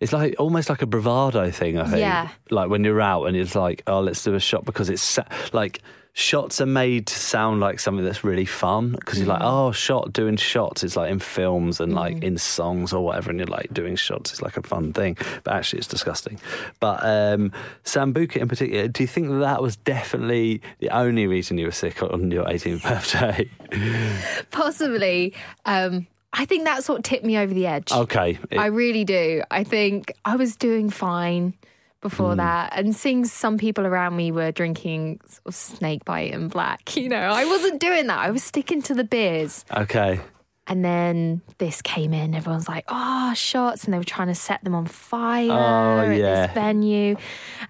[0.00, 1.78] it's like almost like a bravado thing.
[1.78, 2.00] I think.
[2.00, 2.28] Yeah.
[2.50, 5.18] Like when you're out and it's like, oh, let's do a shot because it's
[5.52, 5.80] like
[6.18, 9.68] shots are made to sound like something that's really fun because you're like, Mm.
[9.68, 10.82] oh, shot doing shots.
[10.82, 14.32] It's like in films and like in songs or whatever, and you're like doing shots.
[14.32, 16.40] It's like a fun thing, but actually it's disgusting.
[16.80, 17.52] But um,
[17.84, 21.72] Sambuca in particular, do you think that, that was definitely the only reason you were
[21.72, 23.50] sick on your 18th birthday?
[24.50, 25.34] Possibly.
[25.66, 27.90] Um, I think that's what tipped me over the edge.
[27.92, 28.38] Okay.
[28.50, 29.42] It- I really do.
[29.50, 31.54] I think I was doing fine
[32.02, 32.38] before Hmm.
[32.38, 36.94] that, and seeing some people around me were drinking sort of snake bite and black.
[36.96, 38.18] You know, I wasn't doing that.
[38.18, 39.64] I was sticking to the beers.
[39.74, 40.20] okay.
[40.68, 42.34] And then this came in.
[42.34, 46.16] Everyone's like, "Oh, shots!" And they were trying to set them on fire Oh, at
[46.18, 46.46] yeah.
[46.48, 47.14] this venue.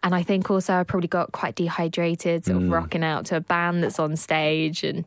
[0.02, 2.64] And I think also I probably got quite dehydrated, sort Mm.
[2.64, 5.04] of rocking out to a band that's on stage, and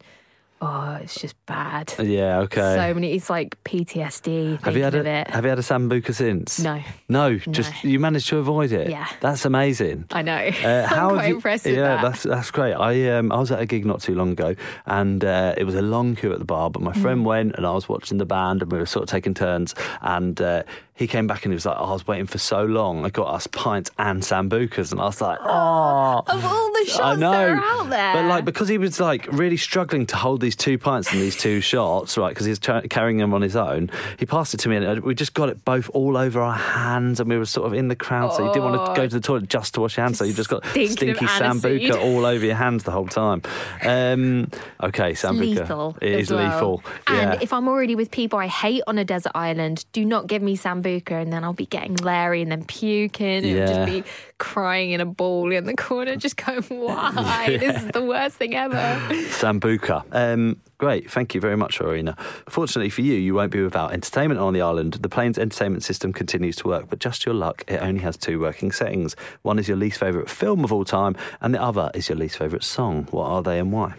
[0.61, 1.93] oh, it's just bad.
[1.99, 2.75] Yeah, okay.
[2.75, 3.13] So many.
[3.13, 4.61] It's like PTSD.
[4.63, 5.25] have you had a.
[5.29, 6.59] Have you had a sambuca since?
[6.59, 6.81] No.
[7.07, 8.89] No, just you managed to avoid it.
[8.89, 9.07] Yeah.
[9.21, 10.05] that's amazing.
[10.11, 10.35] I know.
[10.37, 12.01] Uh, how I'm quite you- impressed yeah, that.
[12.01, 12.73] that's that's great.
[12.73, 15.75] I um, I was at a gig not too long ago, and uh, it was
[15.75, 16.69] a long queue at the bar.
[16.69, 17.01] But my Mm.
[17.01, 19.73] friend went, and I was watching the band, and we were sort of taking turns.
[20.01, 20.63] And uh,
[20.99, 23.05] he came back, and he was like, oh, "I was waiting for so long.
[23.05, 26.99] I got us pints and sambucas," and I was like, "Oh." of all the shots
[26.99, 28.13] I know, that are out there.
[28.13, 31.37] but like because he was like really struggling to hold these two pints and these
[31.37, 32.31] two shots, right?
[32.31, 33.89] Because he's tra- carrying them on his own.
[34.17, 37.21] He passed it to me, and we just got it both all over our hands,
[37.21, 39.15] and we were sort of in the crowd, so you didn't want to go to
[39.15, 42.45] the toilet just to wash your hands, so you just got stinky sambuca all over
[42.45, 43.41] your hands the whole time.
[43.85, 44.51] Um,
[44.83, 45.97] okay, sambuca, lethal.
[46.01, 46.43] It is well.
[46.43, 46.83] lethal.
[47.07, 47.39] And yeah.
[47.41, 50.57] if I'm already with people I hate on a desert island, do not give me
[50.57, 53.65] sambuca Sambuca and then I'll be getting Larry and then puking and Yeah.
[53.67, 54.03] just be
[54.37, 57.57] crying in a ball in the corner, just going, why?
[57.59, 58.75] This is the worst thing ever.
[59.29, 60.03] Sambuca.
[60.11, 62.15] Um, great, thank you very much, Rowena.
[62.47, 64.93] Fortunately for you, you won't be without entertainment on the island.
[65.01, 68.39] The plane's entertainment system continues to work, but just your luck, it only has two
[68.39, 69.15] working settings.
[69.41, 72.37] One is your least favourite film of all time, and the other is your least
[72.37, 73.07] favourite song.
[73.11, 73.95] What are they and why?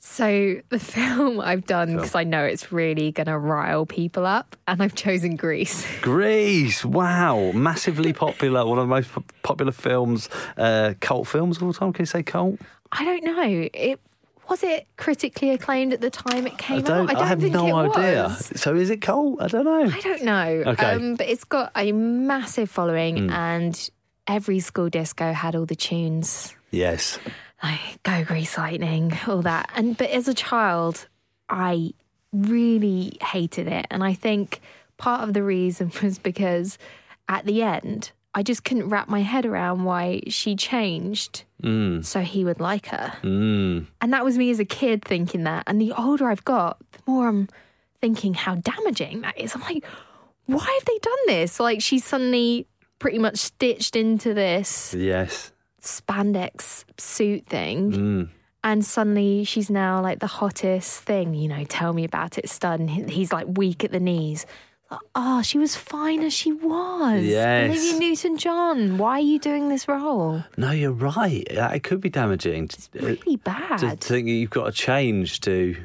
[0.00, 4.56] So the film I've done because I know it's really going to rile people up,
[4.66, 5.84] and I've chosen Grease.
[6.02, 9.10] Grease, wow, massively popular, one of the most
[9.42, 11.92] popular films, uh, cult films of all time.
[11.92, 12.58] Can you say cult?
[12.92, 13.68] I don't know.
[13.72, 14.00] It
[14.48, 17.10] was it critically acclaimed at the time it came I don't.
[17.10, 17.10] out.
[17.10, 18.24] I don't have think no idea.
[18.24, 18.52] was.
[18.60, 19.42] So is it cult?
[19.42, 19.90] I don't know.
[19.92, 20.62] I don't know.
[20.72, 20.92] Okay.
[20.92, 23.90] Um, but it's got a massive following, and
[24.26, 27.18] every school disco had all the tunes Yes.
[27.62, 29.70] Like "Go Grease Lightning," all that.
[29.74, 31.06] And but as a child,
[31.48, 31.92] I
[32.32, 34.60] really hated it, and I think
[34.96, 36.78] part of the reason was because
[37.28, 41.44] at the end, I just couldn't wrap my head around why she changed
[42.04, 43.12] so he would like her.
[43.22, 43.86] Mm.
[44.00, 45.64] And that was me as a kid thinking that.
[45.66, 47.48] And the older I've got, the more I'm
[48.00, 49.54] thinking how damaging that is.
[49.54, 49.84] I'm like,
[50.46, 51.58] why have they done this?
[51.58, 52.66] Like she's suddenly
[52.98, 55.52] pretty much stitched into this Yes.
[55.82, 57.92] Spandex suit thing.
[57.92, 58.28] Mm.
[58.64, 62.80] And suddenly she's now like the hottest thing, you know, tell me about it, stud.
[62.80, 64.46] And he's like weak at the knees.
[65.14, 67.22] Oh, she was fine as she was.
[67.22, 67.70] Yes.
[67.70, 70.42] Olivia Newton John, why are you doing this role?
[70.56, 71.46] No, you're right.
[71.48, 72.68] It could be damaging.
[72.68, 73.78] to- Really bad.
[73.80, 75.76] to think you've got to change to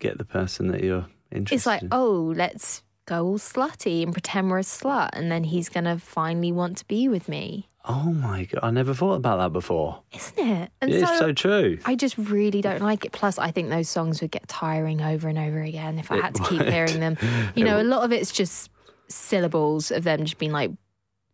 [0.00, 1.88] get the person that you're interested It's like, in.
[1.92, 6.52] oh, let's go all slutty and pretend we're a slut, and then he's gonna finally
[6.52, 10.02] want to be with me, Oh my god, I never thought about that before.
[10.14, 10.70] isn't it?
[10.82, 11.78] And It's so true.
[11.86, 13.12] I just really don't like it.
[13.12, 16.22] Plus, I think those songs would get tiring over and over again if I It
[16.22, 17.16] had to keep hearing them.
[17.54, 18.70] You know, a lot of it's just
[19.08, 20.70] syllables of them just being like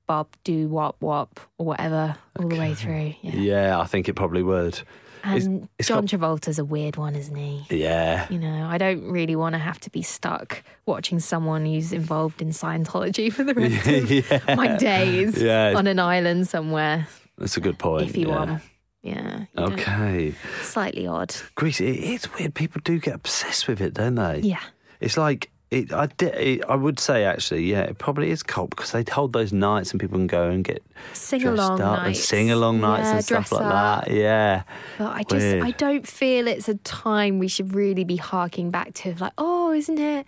[0.07, 3.15] "bob, do, wop, wop" or whatever all the way through.
[3.23, 3.35] Yeah.
[3.37, 4.81] Yeah, I think it probably would.
[5.27, 7.65] And it's John got- Travolta's a weird one, isn't he?
[7.71, 8.27] Yeah.
[8.29, 12.43] You know, I don't really want to have to be stuck watching someone who's involved
[12.43, 15.73] in Scientology for the rest of my days Yeah.
[15.77, 17.09] on an island somewhere.
[17.39, 18.11] That's a good point.
[18.11, 18.35] if you yeah.
[18.37, 18.63] want.
[19.03, 19.45] Yeah.
[19.57, 20.35] Okay.
[20.61, 21.35] Slightly odd.
[21.55, 22.55] Grease, it is weird.
[22.55, 24.41] People do get obsessed with it, don't they?
[24.41, 24.61] Yeah.
[25.01, 26.35] It's like it, I did.
[26.35, 29.91] It, I would say actually, yeah, it probably is cult because they hold those nights
[29.93, 30.83] and people can go and get
[31.13, 32.25] Sing along up and nights.
[32.25, 34.05] sing along nights Yeah, and stuff like up.
[34.07, 34.11] that.
[34.15, 34.63] Yeah,
[34.99, 35.65] But I just Weird.
[35.65, 39.73] I don't feel it's a time we should really be harking back to like, oh,
[39.73, 40.27] isn't it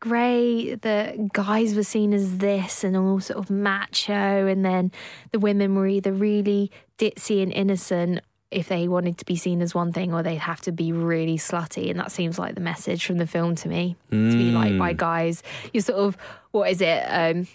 [0.00, 4.90] great that guys were seen as this and all sort of macho and then
[5.30, 8.18] the women were either really ditzy and innocent
[8.52, 11.38] if they wanted to be seen as one thing or they'd have to be really
[11.38, 14.72] slutty and that seems like the message from the film to me to be like
[14.72, 14.78] Mm.
[14.78, 16.16] by guys you're sort of
[16.52, 17.46] what is it um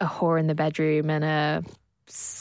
[0.00, 1.62] a whore in the bedroom and a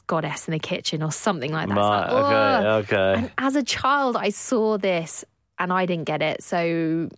[0.08, 2.12] goddess in the kitchen or something like that right.
[2.12, 2.95] like, okay.
[2.95, 3.13] Okay.
[3.19, 5.23] and as a child, I saw this
[5.58, 6.43] and I didn't get it.
[6.43, 7.10] So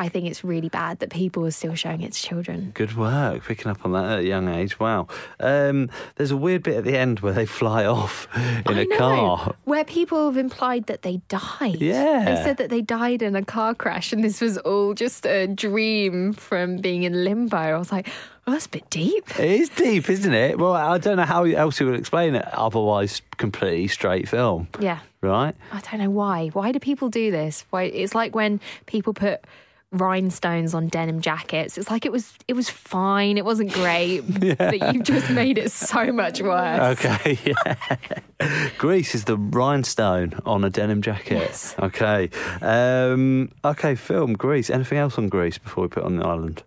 [0.00, 2.70] I think it's really bad that people are still showing it to children.
[2.72, 4.78] Good work picking up on that at a young age.
[4.78, 5.08] Wow.
[5.40, 8.84] Um, there's a weird bit at the end where they fly off in I a
[8.84, 9.54] know, car.
[9.64, 11.80] Where people have implied that they died.
[11.80, 12.24] Yeah.
[12.24, 15.48] They said that they died in a car crash and this was all just a
[15.48, 17.56] dream from being in limbo.
[17.56, 18.08] I was like,
[18.46, 19.38] oh, that's a bit deep.
[19.38, 20.58] It is deep, isn't it?
[20.58, 22.46] Well, I don't know how else you would explain it.
[22.54, 25.00] Otherwise, completely straight film, Yeah.
[25.22, 25.56] right?
[25.72, 26.48] I don't know why.
[26.52, 27.64] Why do people do this?
[27.70, 29.40] Why it's like when people put
[29.90, 31.78] rhinestones on denim jackets.
[31.78, 33.38] It's like it was it was fine.
[33.38, 34.20] It wasn't great,
[34.58, 36.98] but you've just made it so much worse.
[36.98, 38.68] Okay, yeah.
[38.78, 41.38] Grease is the rhinestone on a denim jacket.
[41.38, 41.74] Yes.
[41.78, 42.30] Okay.
[42.60, 44.70] Um, okay, film Grease.
[44.70, 46.62] Anything else on Grease before we put it on the island?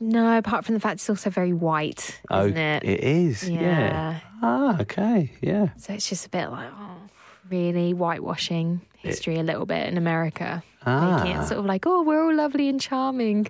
[0.00, 2.84] No, apart from the fact it's also very white, isn't oh, it?
[2.84, 3.48] It is.
[3.48, 3.60] Yeah.
[3.60, 4.20] Yeah.
[4.42, 5.32] Ah, okay.
[5.40, 5.68] Yeah.
[5.78, 6.96] So it's just a bit like, oh,
[7.48, 10.62] really whitewashing history a little bit in America.
[10.86, 11.42] Making Ah.
[11.42, 13.46] it sort of like, oh, we're all lovely and charming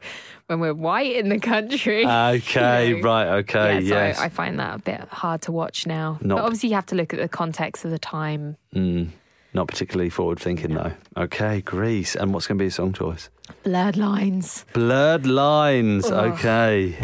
[0.47, 2.05] when we're white in the country.
[2.35, 2.89] Okay.
[2.89, 3.03] You know?
[3.03, 3.27] Right.
[3.41, 3.81] Okay.
[3.81, 4.19] yeah, so yes.
[4.21, 6.19] I find that a bit hard to watch now.
[6.21, 8.57] Not- but obviously, you have to look at the context of the time.
[8.75, 9.09] Mm,
[9.53, 10.93] not particularly forward thinking though.
[11.17, 12.15] Okay, Grease.
[12.17, 13.31] And what's going to be a song choice?
[13.63, 14.65] Blurred lines.
[14.73, 16.11] Blurred lines.
[16.11, 16.97] Okay.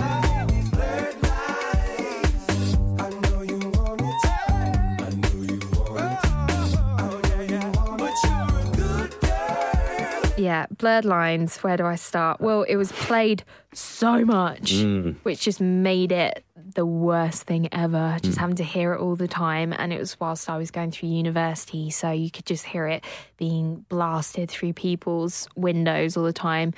[10.41, 11.59] Yeah, blurred lines.
[11.59, 12.41] Where do I start?
[12.41, 15.17] Well, it was played so much, mm.
[15.23, 18.17] which just made it the worst thing ever.
[18.23, 18.41] Just mm.
[18.41, 19.75] having to hear it all the time.
[19.77, 21.91] And it was whilst I was going through university.
[21.91, 23.05] So you could just hear it
[23.37, 26.73] being blasted through people's windows all the time.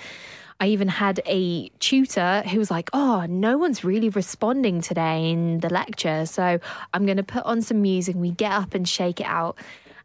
[0.58, 5.60] I even had a tutor who was like, Oh, no one's really responding today in
[5.60, 6.26] the lecture.
[6.26, 6.58] So
[6.92, 8.16] I'm going to put on some music.
[8.16, 9.56] We get up and shake it out.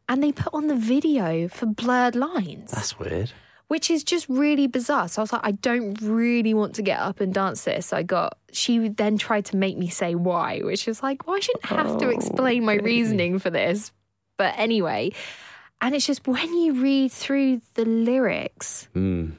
[0.07, 3.33] And they put on the video for Blurred Lines, That's weird.
[3.67, 5.07] Which is just really bizarre.
[5.09, 7.91] So I was like, I don't really want to get up and dance this.
[7.91, 11.39] I got, she then tried to make me say why, which is like, well, I
[11.39, 13.91] shouldn't have to explain my reasoning for this.
[14.37, 15.11] But anyway,
[15.81, 19.33] and it's just when you read through the lyrics, Mm.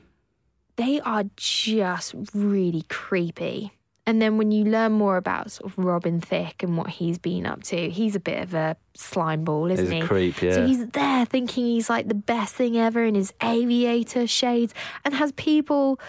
[0.77, 3.73] they are just really creepy.
[4.09, 7.45] And then when you learn more about sort of Robin Thicke and what he's been
[7.45, 10.01] up to, he's a bit of a slime ball, isn't He's a he?
[10.01, 10.53] creep, yeah.
[10.55, 14.73] So he's there thinking he's like the best thing ever in his aviator shades
[15.05, 16.01] and has people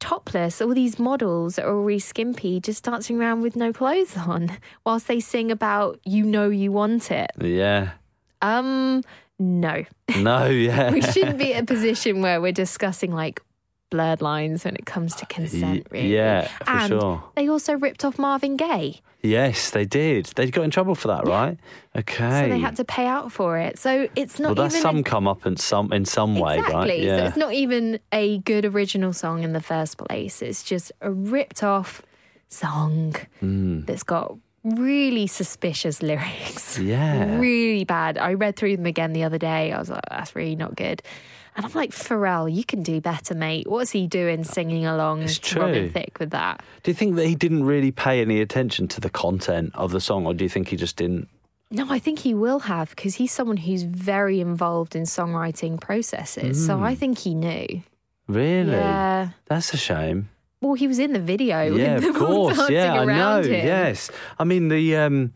[0.00, 4.50] topless, all these models that are already skimpy, just dancing around with no clothes on
[4.84, 7.30] whilst they sing about you know you want it.
[7.40, 7.92] Yeah.
[8.42, 9.02] Um,
[9.38, 9.84] no.
[10.18, 10.90] No, yeah.
[10.90, 13.40] we shouldn't be in a position where we're discussing like
[13.92, 16.12] blurred lines when it comes to consent, really.
[16.12, 17.24] yeah, for and sure.
[17.36, 19.00] They also ripped off Marvin Gaye.
[19.22, 20.26] Yes, they did.
[20.34, 21.56] They got in trouble for that, right?
[21.94, 22.42] Okay.
[22.42, 23.78] So they had to pay out for it.
[23.78, 26.58] So it's not well, that's even some a, come up in some in some way,
[26.58, 26.74] exactly.
[26.74, 27.00] right?
[27.02, 27.28] So Yeah.
[27.28, 30.42] it's not even a good original song in the first place.
[30.42, 32.02] It's just a ripped off
[32.48, 33.82] song Hmm.
[33.84, 36.78] that's got really suspicious lyrics.
[36.78, 37.38] Yeah.
[37.38, 38.18] Really bad.
[38.18, 39.72] I read through them again the other day.
[39.72, 41.02] I was like, that's really not good.
[41.56, 43.68] And I'm like, Pharrell, you can do better, mate.
[43.68, 45.90] What's he doing singing along It's to Robin true.
[45.90, 46.62] Thicke with that?
[46.82, 50.00] Do you think that he didn't really pay any attention to the content of the
[50.00, 51.28] song, or do you think he just didn't?
[51.70, 56.66] No, I think he will have because he's someone who's very involved in songwriting processes.
[56.66, 57.82] So I think he knew.
[58.28, 58.72] Really?
[58.72, 59.30] Yeah.
[59.46, 60.28] That's a shame.
[60.60, 61.74] Well, he was in the video.
[61.74, 62.70] yeah, of course.
[62.70, 63.42] Yeah, I know.
[63.42, 63.50] him.
[63.66, 65.32] Yes, I mean the um,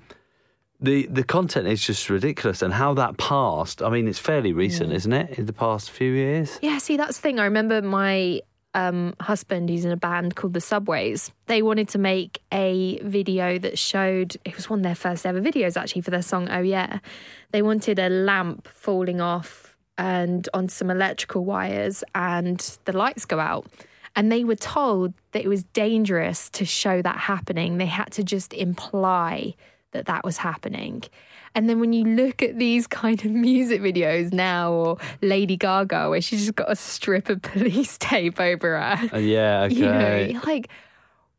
[0.80, 3.82] the the content is just ridiculous, and how that passed.
[3.82, 5.38] I mean, it's fairly recent, isn't it?
[5.38, 6.58] In the past few years.
[6.62, 7.38] Yeah, see, that's the thing.
[7.38, 8.40] I remember my
[8.76, 13.58] um, husband, who's in a band called The Subways, they wanted to make a video
[13.58, 16.60] that showed, it was one of their first ever videos actually for their song Oh
[16.60, 16.98] Yeah.
[17.52, 23.40] They wanted a lamp falling off and on some electrical wires, and the lights go
[23.40, 23.66] out.
[24.14, 27.78] And they were told that it was dangerous to show that happening.
[27.78, 29.54] They had to just imply
[29.96, 31.02] that that was happening.
[31.54, 36.10] And then when you look at these kind of music videos now, or Lady Gaga,
[36.10, 39.62] where she's just got a strip of police tape over her, Uh, yeah.
[39.62, 39.74] Okay.
[39.74, 39.86] you
[40.34, 40.68] know, like,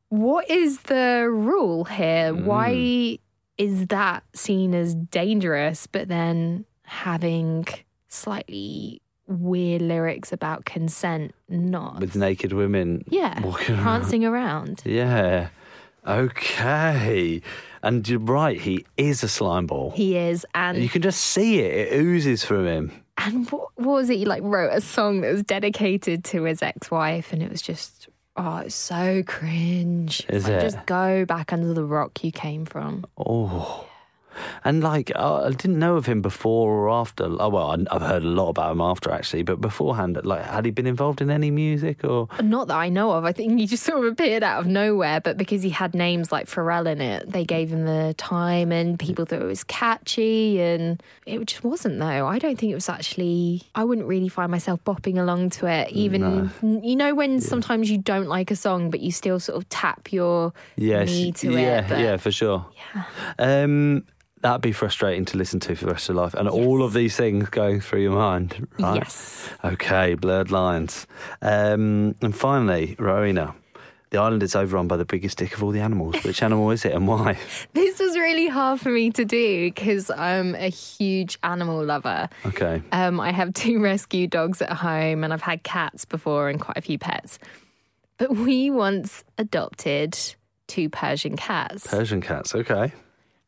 [0.10, 2.34] what is the rule here?
[2.34, 2.46] Mm.
[2.46, 3.20] Why
[3.58, 7.66] is that seen as dangerous, but then having
[8.08, 12.00] slightly weird lyrics about consent not?
[12.00, 13.04] With naked women.
[13.10, 13.84] yeah, walking around.
[13.84, 14.82] prancing around.
[14.86, 15.50] Yeah.
[16.08, 17.42] Okay.
[17.88, 18.60] And you're right.
[18.60, 19.92] He is a slime ball.
[19.92, 21.88] He is, and you can just see it.
[21.88, 22.92] It oozes from him.
[23.18, 24.18] And what, what was it?
[24.18, 28.10] He like wrote a song that was dedicated to his ex-wife, and it was just
[28.36, 30.26] oh, it's so cringe.
[30.28, 30.62] Is like, it?
[30.64, 33.06] Just go back under the rock you came from.
[33.18, 33.88] Oh.
[34.64, 37.26] And like, uh, I didn't know of him before or after.
[37.26, 40.72] Oh, well, I've heard a lot about him after actually, but beforehand, like, had he
[40.72, 42.28] been involved in any music or?
[42.42, 43.26] Not that I know of.
[43.26, 46.32] I think he just sort of appeared out of nowhere, but because he had names
[46.32, 50.60] like Pharrell in it, they gave him the time, and people thought it was catchy,
[50.62, 52.00] and it just wasn't.
[52.00, 53.64] Though I don't think it was actually.
[53.76, 55.92] I wouldn't really find myself bopping along to it.
[55.92, 56.52] Even
[56.84, 60.12] you know when sometimes you don't like a song, but you still sort of tap
[60.12, 61.90] your knee to yeah, it.
[61.90, 62.66] but- yeah, for sure.
[63.40, 64.04] Um,
[64.48, 66.94] that'd be frustrating to listen to for the rest of your life, and all of
[66.94, 68.96] these things going through your mind, right?
[68.96, 69.50] Yes.
[69.64, 71.06] Okay, blurred lines.
[71.42, 73.54] Um, and finally, Rowena.
[74.10, 76.16] The island is overrun by the biggest dick of all the animals.
[76.24, 77.38] Which animal is it and why?
[77.74, 82.30] This was really hard for me to do because I'm a huge animal lover.
[82.46, 82.82] Okay.
[82.94, 86.78] Um, I have two rescue dogs at home and I've had cats before and quite
[86.78, 87.38] a few pets.
[88.18, 90.18] But we once adopted
[90.68, 92.56] two Persian cats Persian cats.
[92.56, 92.94] Okay.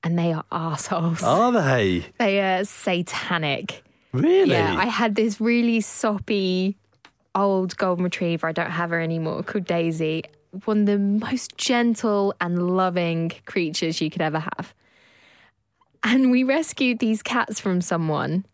[0.03, 1.23] And they are assholes.
[1.23, 2.05] Are they?
[2.17, 3.83] They are satanic.
[4.11, 4.51] Really?
[4.51, 6.77] Yeah, I had this really soppy
[7.35, 8.47] old golden retriever.
[8.47, 10.23] I don't have her anymore, called Daisy.
[10.65, 14.73] One of the most gentle and loving creatures you could ever have.
[16.03, 18.45] And we rescued these cats from someone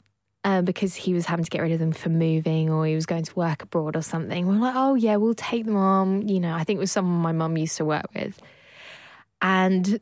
[0.43, 3.05] uh, because he was having to get rid of them for moving or he was
[3.05, 4.45] going to work abroad or something.
[4.47, 6.27] We're like, oh, yeah, we'll take them on.
[6.27, 8.39] You know, I think it was someone my mum used to work with.
[9.41, 9.99] And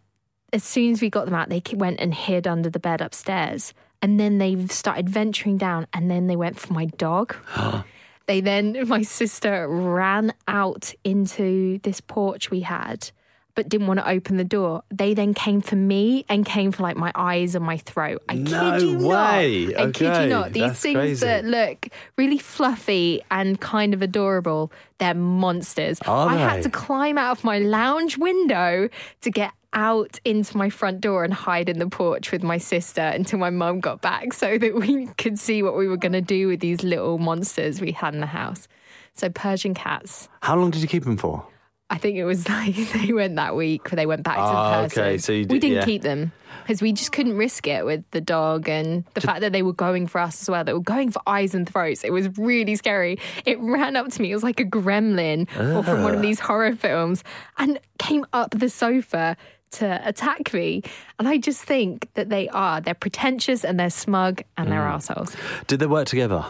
[0.54, 3.74] as soon as we got them out, they went and hid under the bed upstairs.
[4.02, 7.36] And then they started venturing down, and then they went for my dog.
[8.28, 13.10] they then, my sister ran out into this porch we had,
[13.56, 14.84] but didn't want to open the door.
[14.92, 18.22] They then came for me and came for like my eyes and my throat.
[18.28, 19.66] I No kid you way.
[19.68, 19.80] not.
[19.82, 20.54] I kid Okay, you not.
[20.54, 21.26] These that's things crazy.
[21.26, 21.88] that look
[22.18, 26.00] really fluffy and kind of adorable, they're monsters.
[26.06, 26.42] Are I they?
[26.42, 28.90] had to climb out of my lounge window
[29.22, 33.02] to get out into my front door and hide in the porch with my sister
[33.02, 36.22] until my mum got back so that we could see what we were going to
[36.22, 38.68] do with these little monsters we had in the house.
[39.16, 40.30] So Persian cats.
[40.42, 41.46] How long did you keep them for?
[41.90, 43.90] I think it was like they went that week.
[43.90, 45.04] They went back to Ah, the person.
[45.04, 45.86] okay, so you we did- didn't yeah.
[45.86, 46.32] keep them
[46.64, 49.74] because we just couldn't risk it with the dog and the fact that they were
[49.74, 50.64] going for us as well.
[50.64, 52.04] They were going for eyes and throats.
[52.04, 53.20] It was really scary.
[53.46, 54.32] It ran up to me.
[54.32, 57.24] It was like a gremlin or from one of these horror films
[57.58, 59.36] and came up the sofa
[59.74, 60.84] to attack me.
[61.20, 62.82] And I just think that they are.
[62.82, 64.94] They're pretentious and they're smug and they're Mm.
[64.96, 65.36] assholes.
[65.68, 66.46] Did they work together?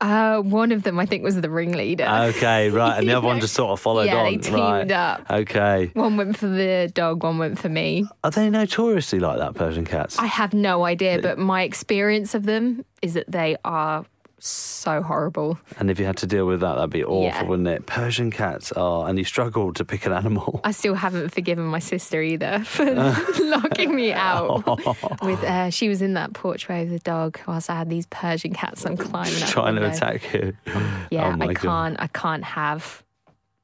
[0.00, 2.04] Uh, one of them, I think, was the ringleader.
[2.06, 2.98] Okay, right.
[2.98, 4.24] And the other one just sort of followed Yeah, on.
[4.26, 4.90] they teamed right.
[4.92, 5.26] up.
[5.28, 5.90] Okay.
[5.94, 8.06] one went for the dog, one went for me.
[8.22, 10.16] Are they notoriously like that, Persian cats?
[10.16, 14.04] I have no idea, but my experience of them is that they are
[14.40, 15.58] so horrible.
[15.78, 17.42] And if you had to deal with that, that'd be awful, Yeah.
[17.42, 17.86] wouldn't it?
[17.86, 20.60] Persian cats are, and you struggle to pick an animal.
[20.64, 22.84] I still haven't forgiven my sister either for
[23.42, 24.64] locking me out.
[25.22, 28.52] With uh, she was in that porchway with the dog whilst I had these Persian
[28.52, 28.84] cats.
[28.86, 29.48] I'm climbing up.
[29.48, 30.56] Trying to attack you.
[31.10, 31.96] Yeah, Oh I can't.
[32.00, 33.02] I can't have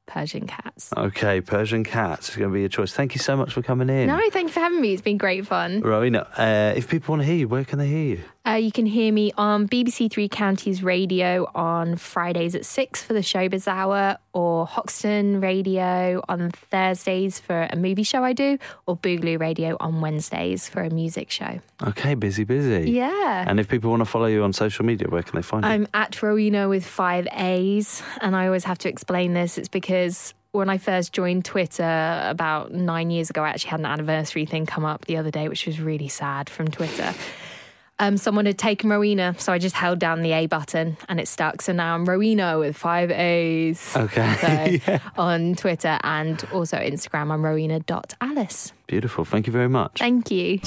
[0.07, 0.91] Persian cats.
[0.95, 2.93] Okay, Persian cats is going to be your choice.
[2.93, 4.07] Thank you so much for coming in.
[4.07, 4.93] No, thank you for having me.
[4.93, 5.81] It's been great fun.
[5.81, 8.19] Rowena, uh, if people want to hear you, where can they hear you?
[8.47, 13.13] Uh, you can hear me on BBC Three Counties Radio on Fridays at 6 for
[13.13, 18.95] the Showbiz Hour, or Hoxton Radio on Thursdays for a movie show I do, or
[18.97, 21.59] Boogaloo Radio on Wednesdays for a music show.
[21.87, 22.91] Okay, busy, busy.
[22.91, 23.45] Yeah.
[23.47, 25.71] And if people want to follow you on social media, where can they find you?
[25.71, 29.57] I'm at Rowena with five A's, and I always have to explain this.
[29.57, 33.87] It's because when I first joined Twitter about nine years ago, I actually had an
[33.87, 37.15] anniversary thing come up the other day, which was really sad from Twitter.
[37.97, 41.27] Um, someone had taken Rowena, so I just held down the A button and it
[41.27, 41.61] stuck.
[41.61, 43.95] So now I'm Rowena with five A's.
[43.95, 44.79] Okay.
[44.85, 48.73] So on Twitter and also Instagram, I'm rowena.alice.
[48.87, 49.23] Beautiful.
[49.23, 49.99] Thank you very much.
[49.99, 50.59] Thank you.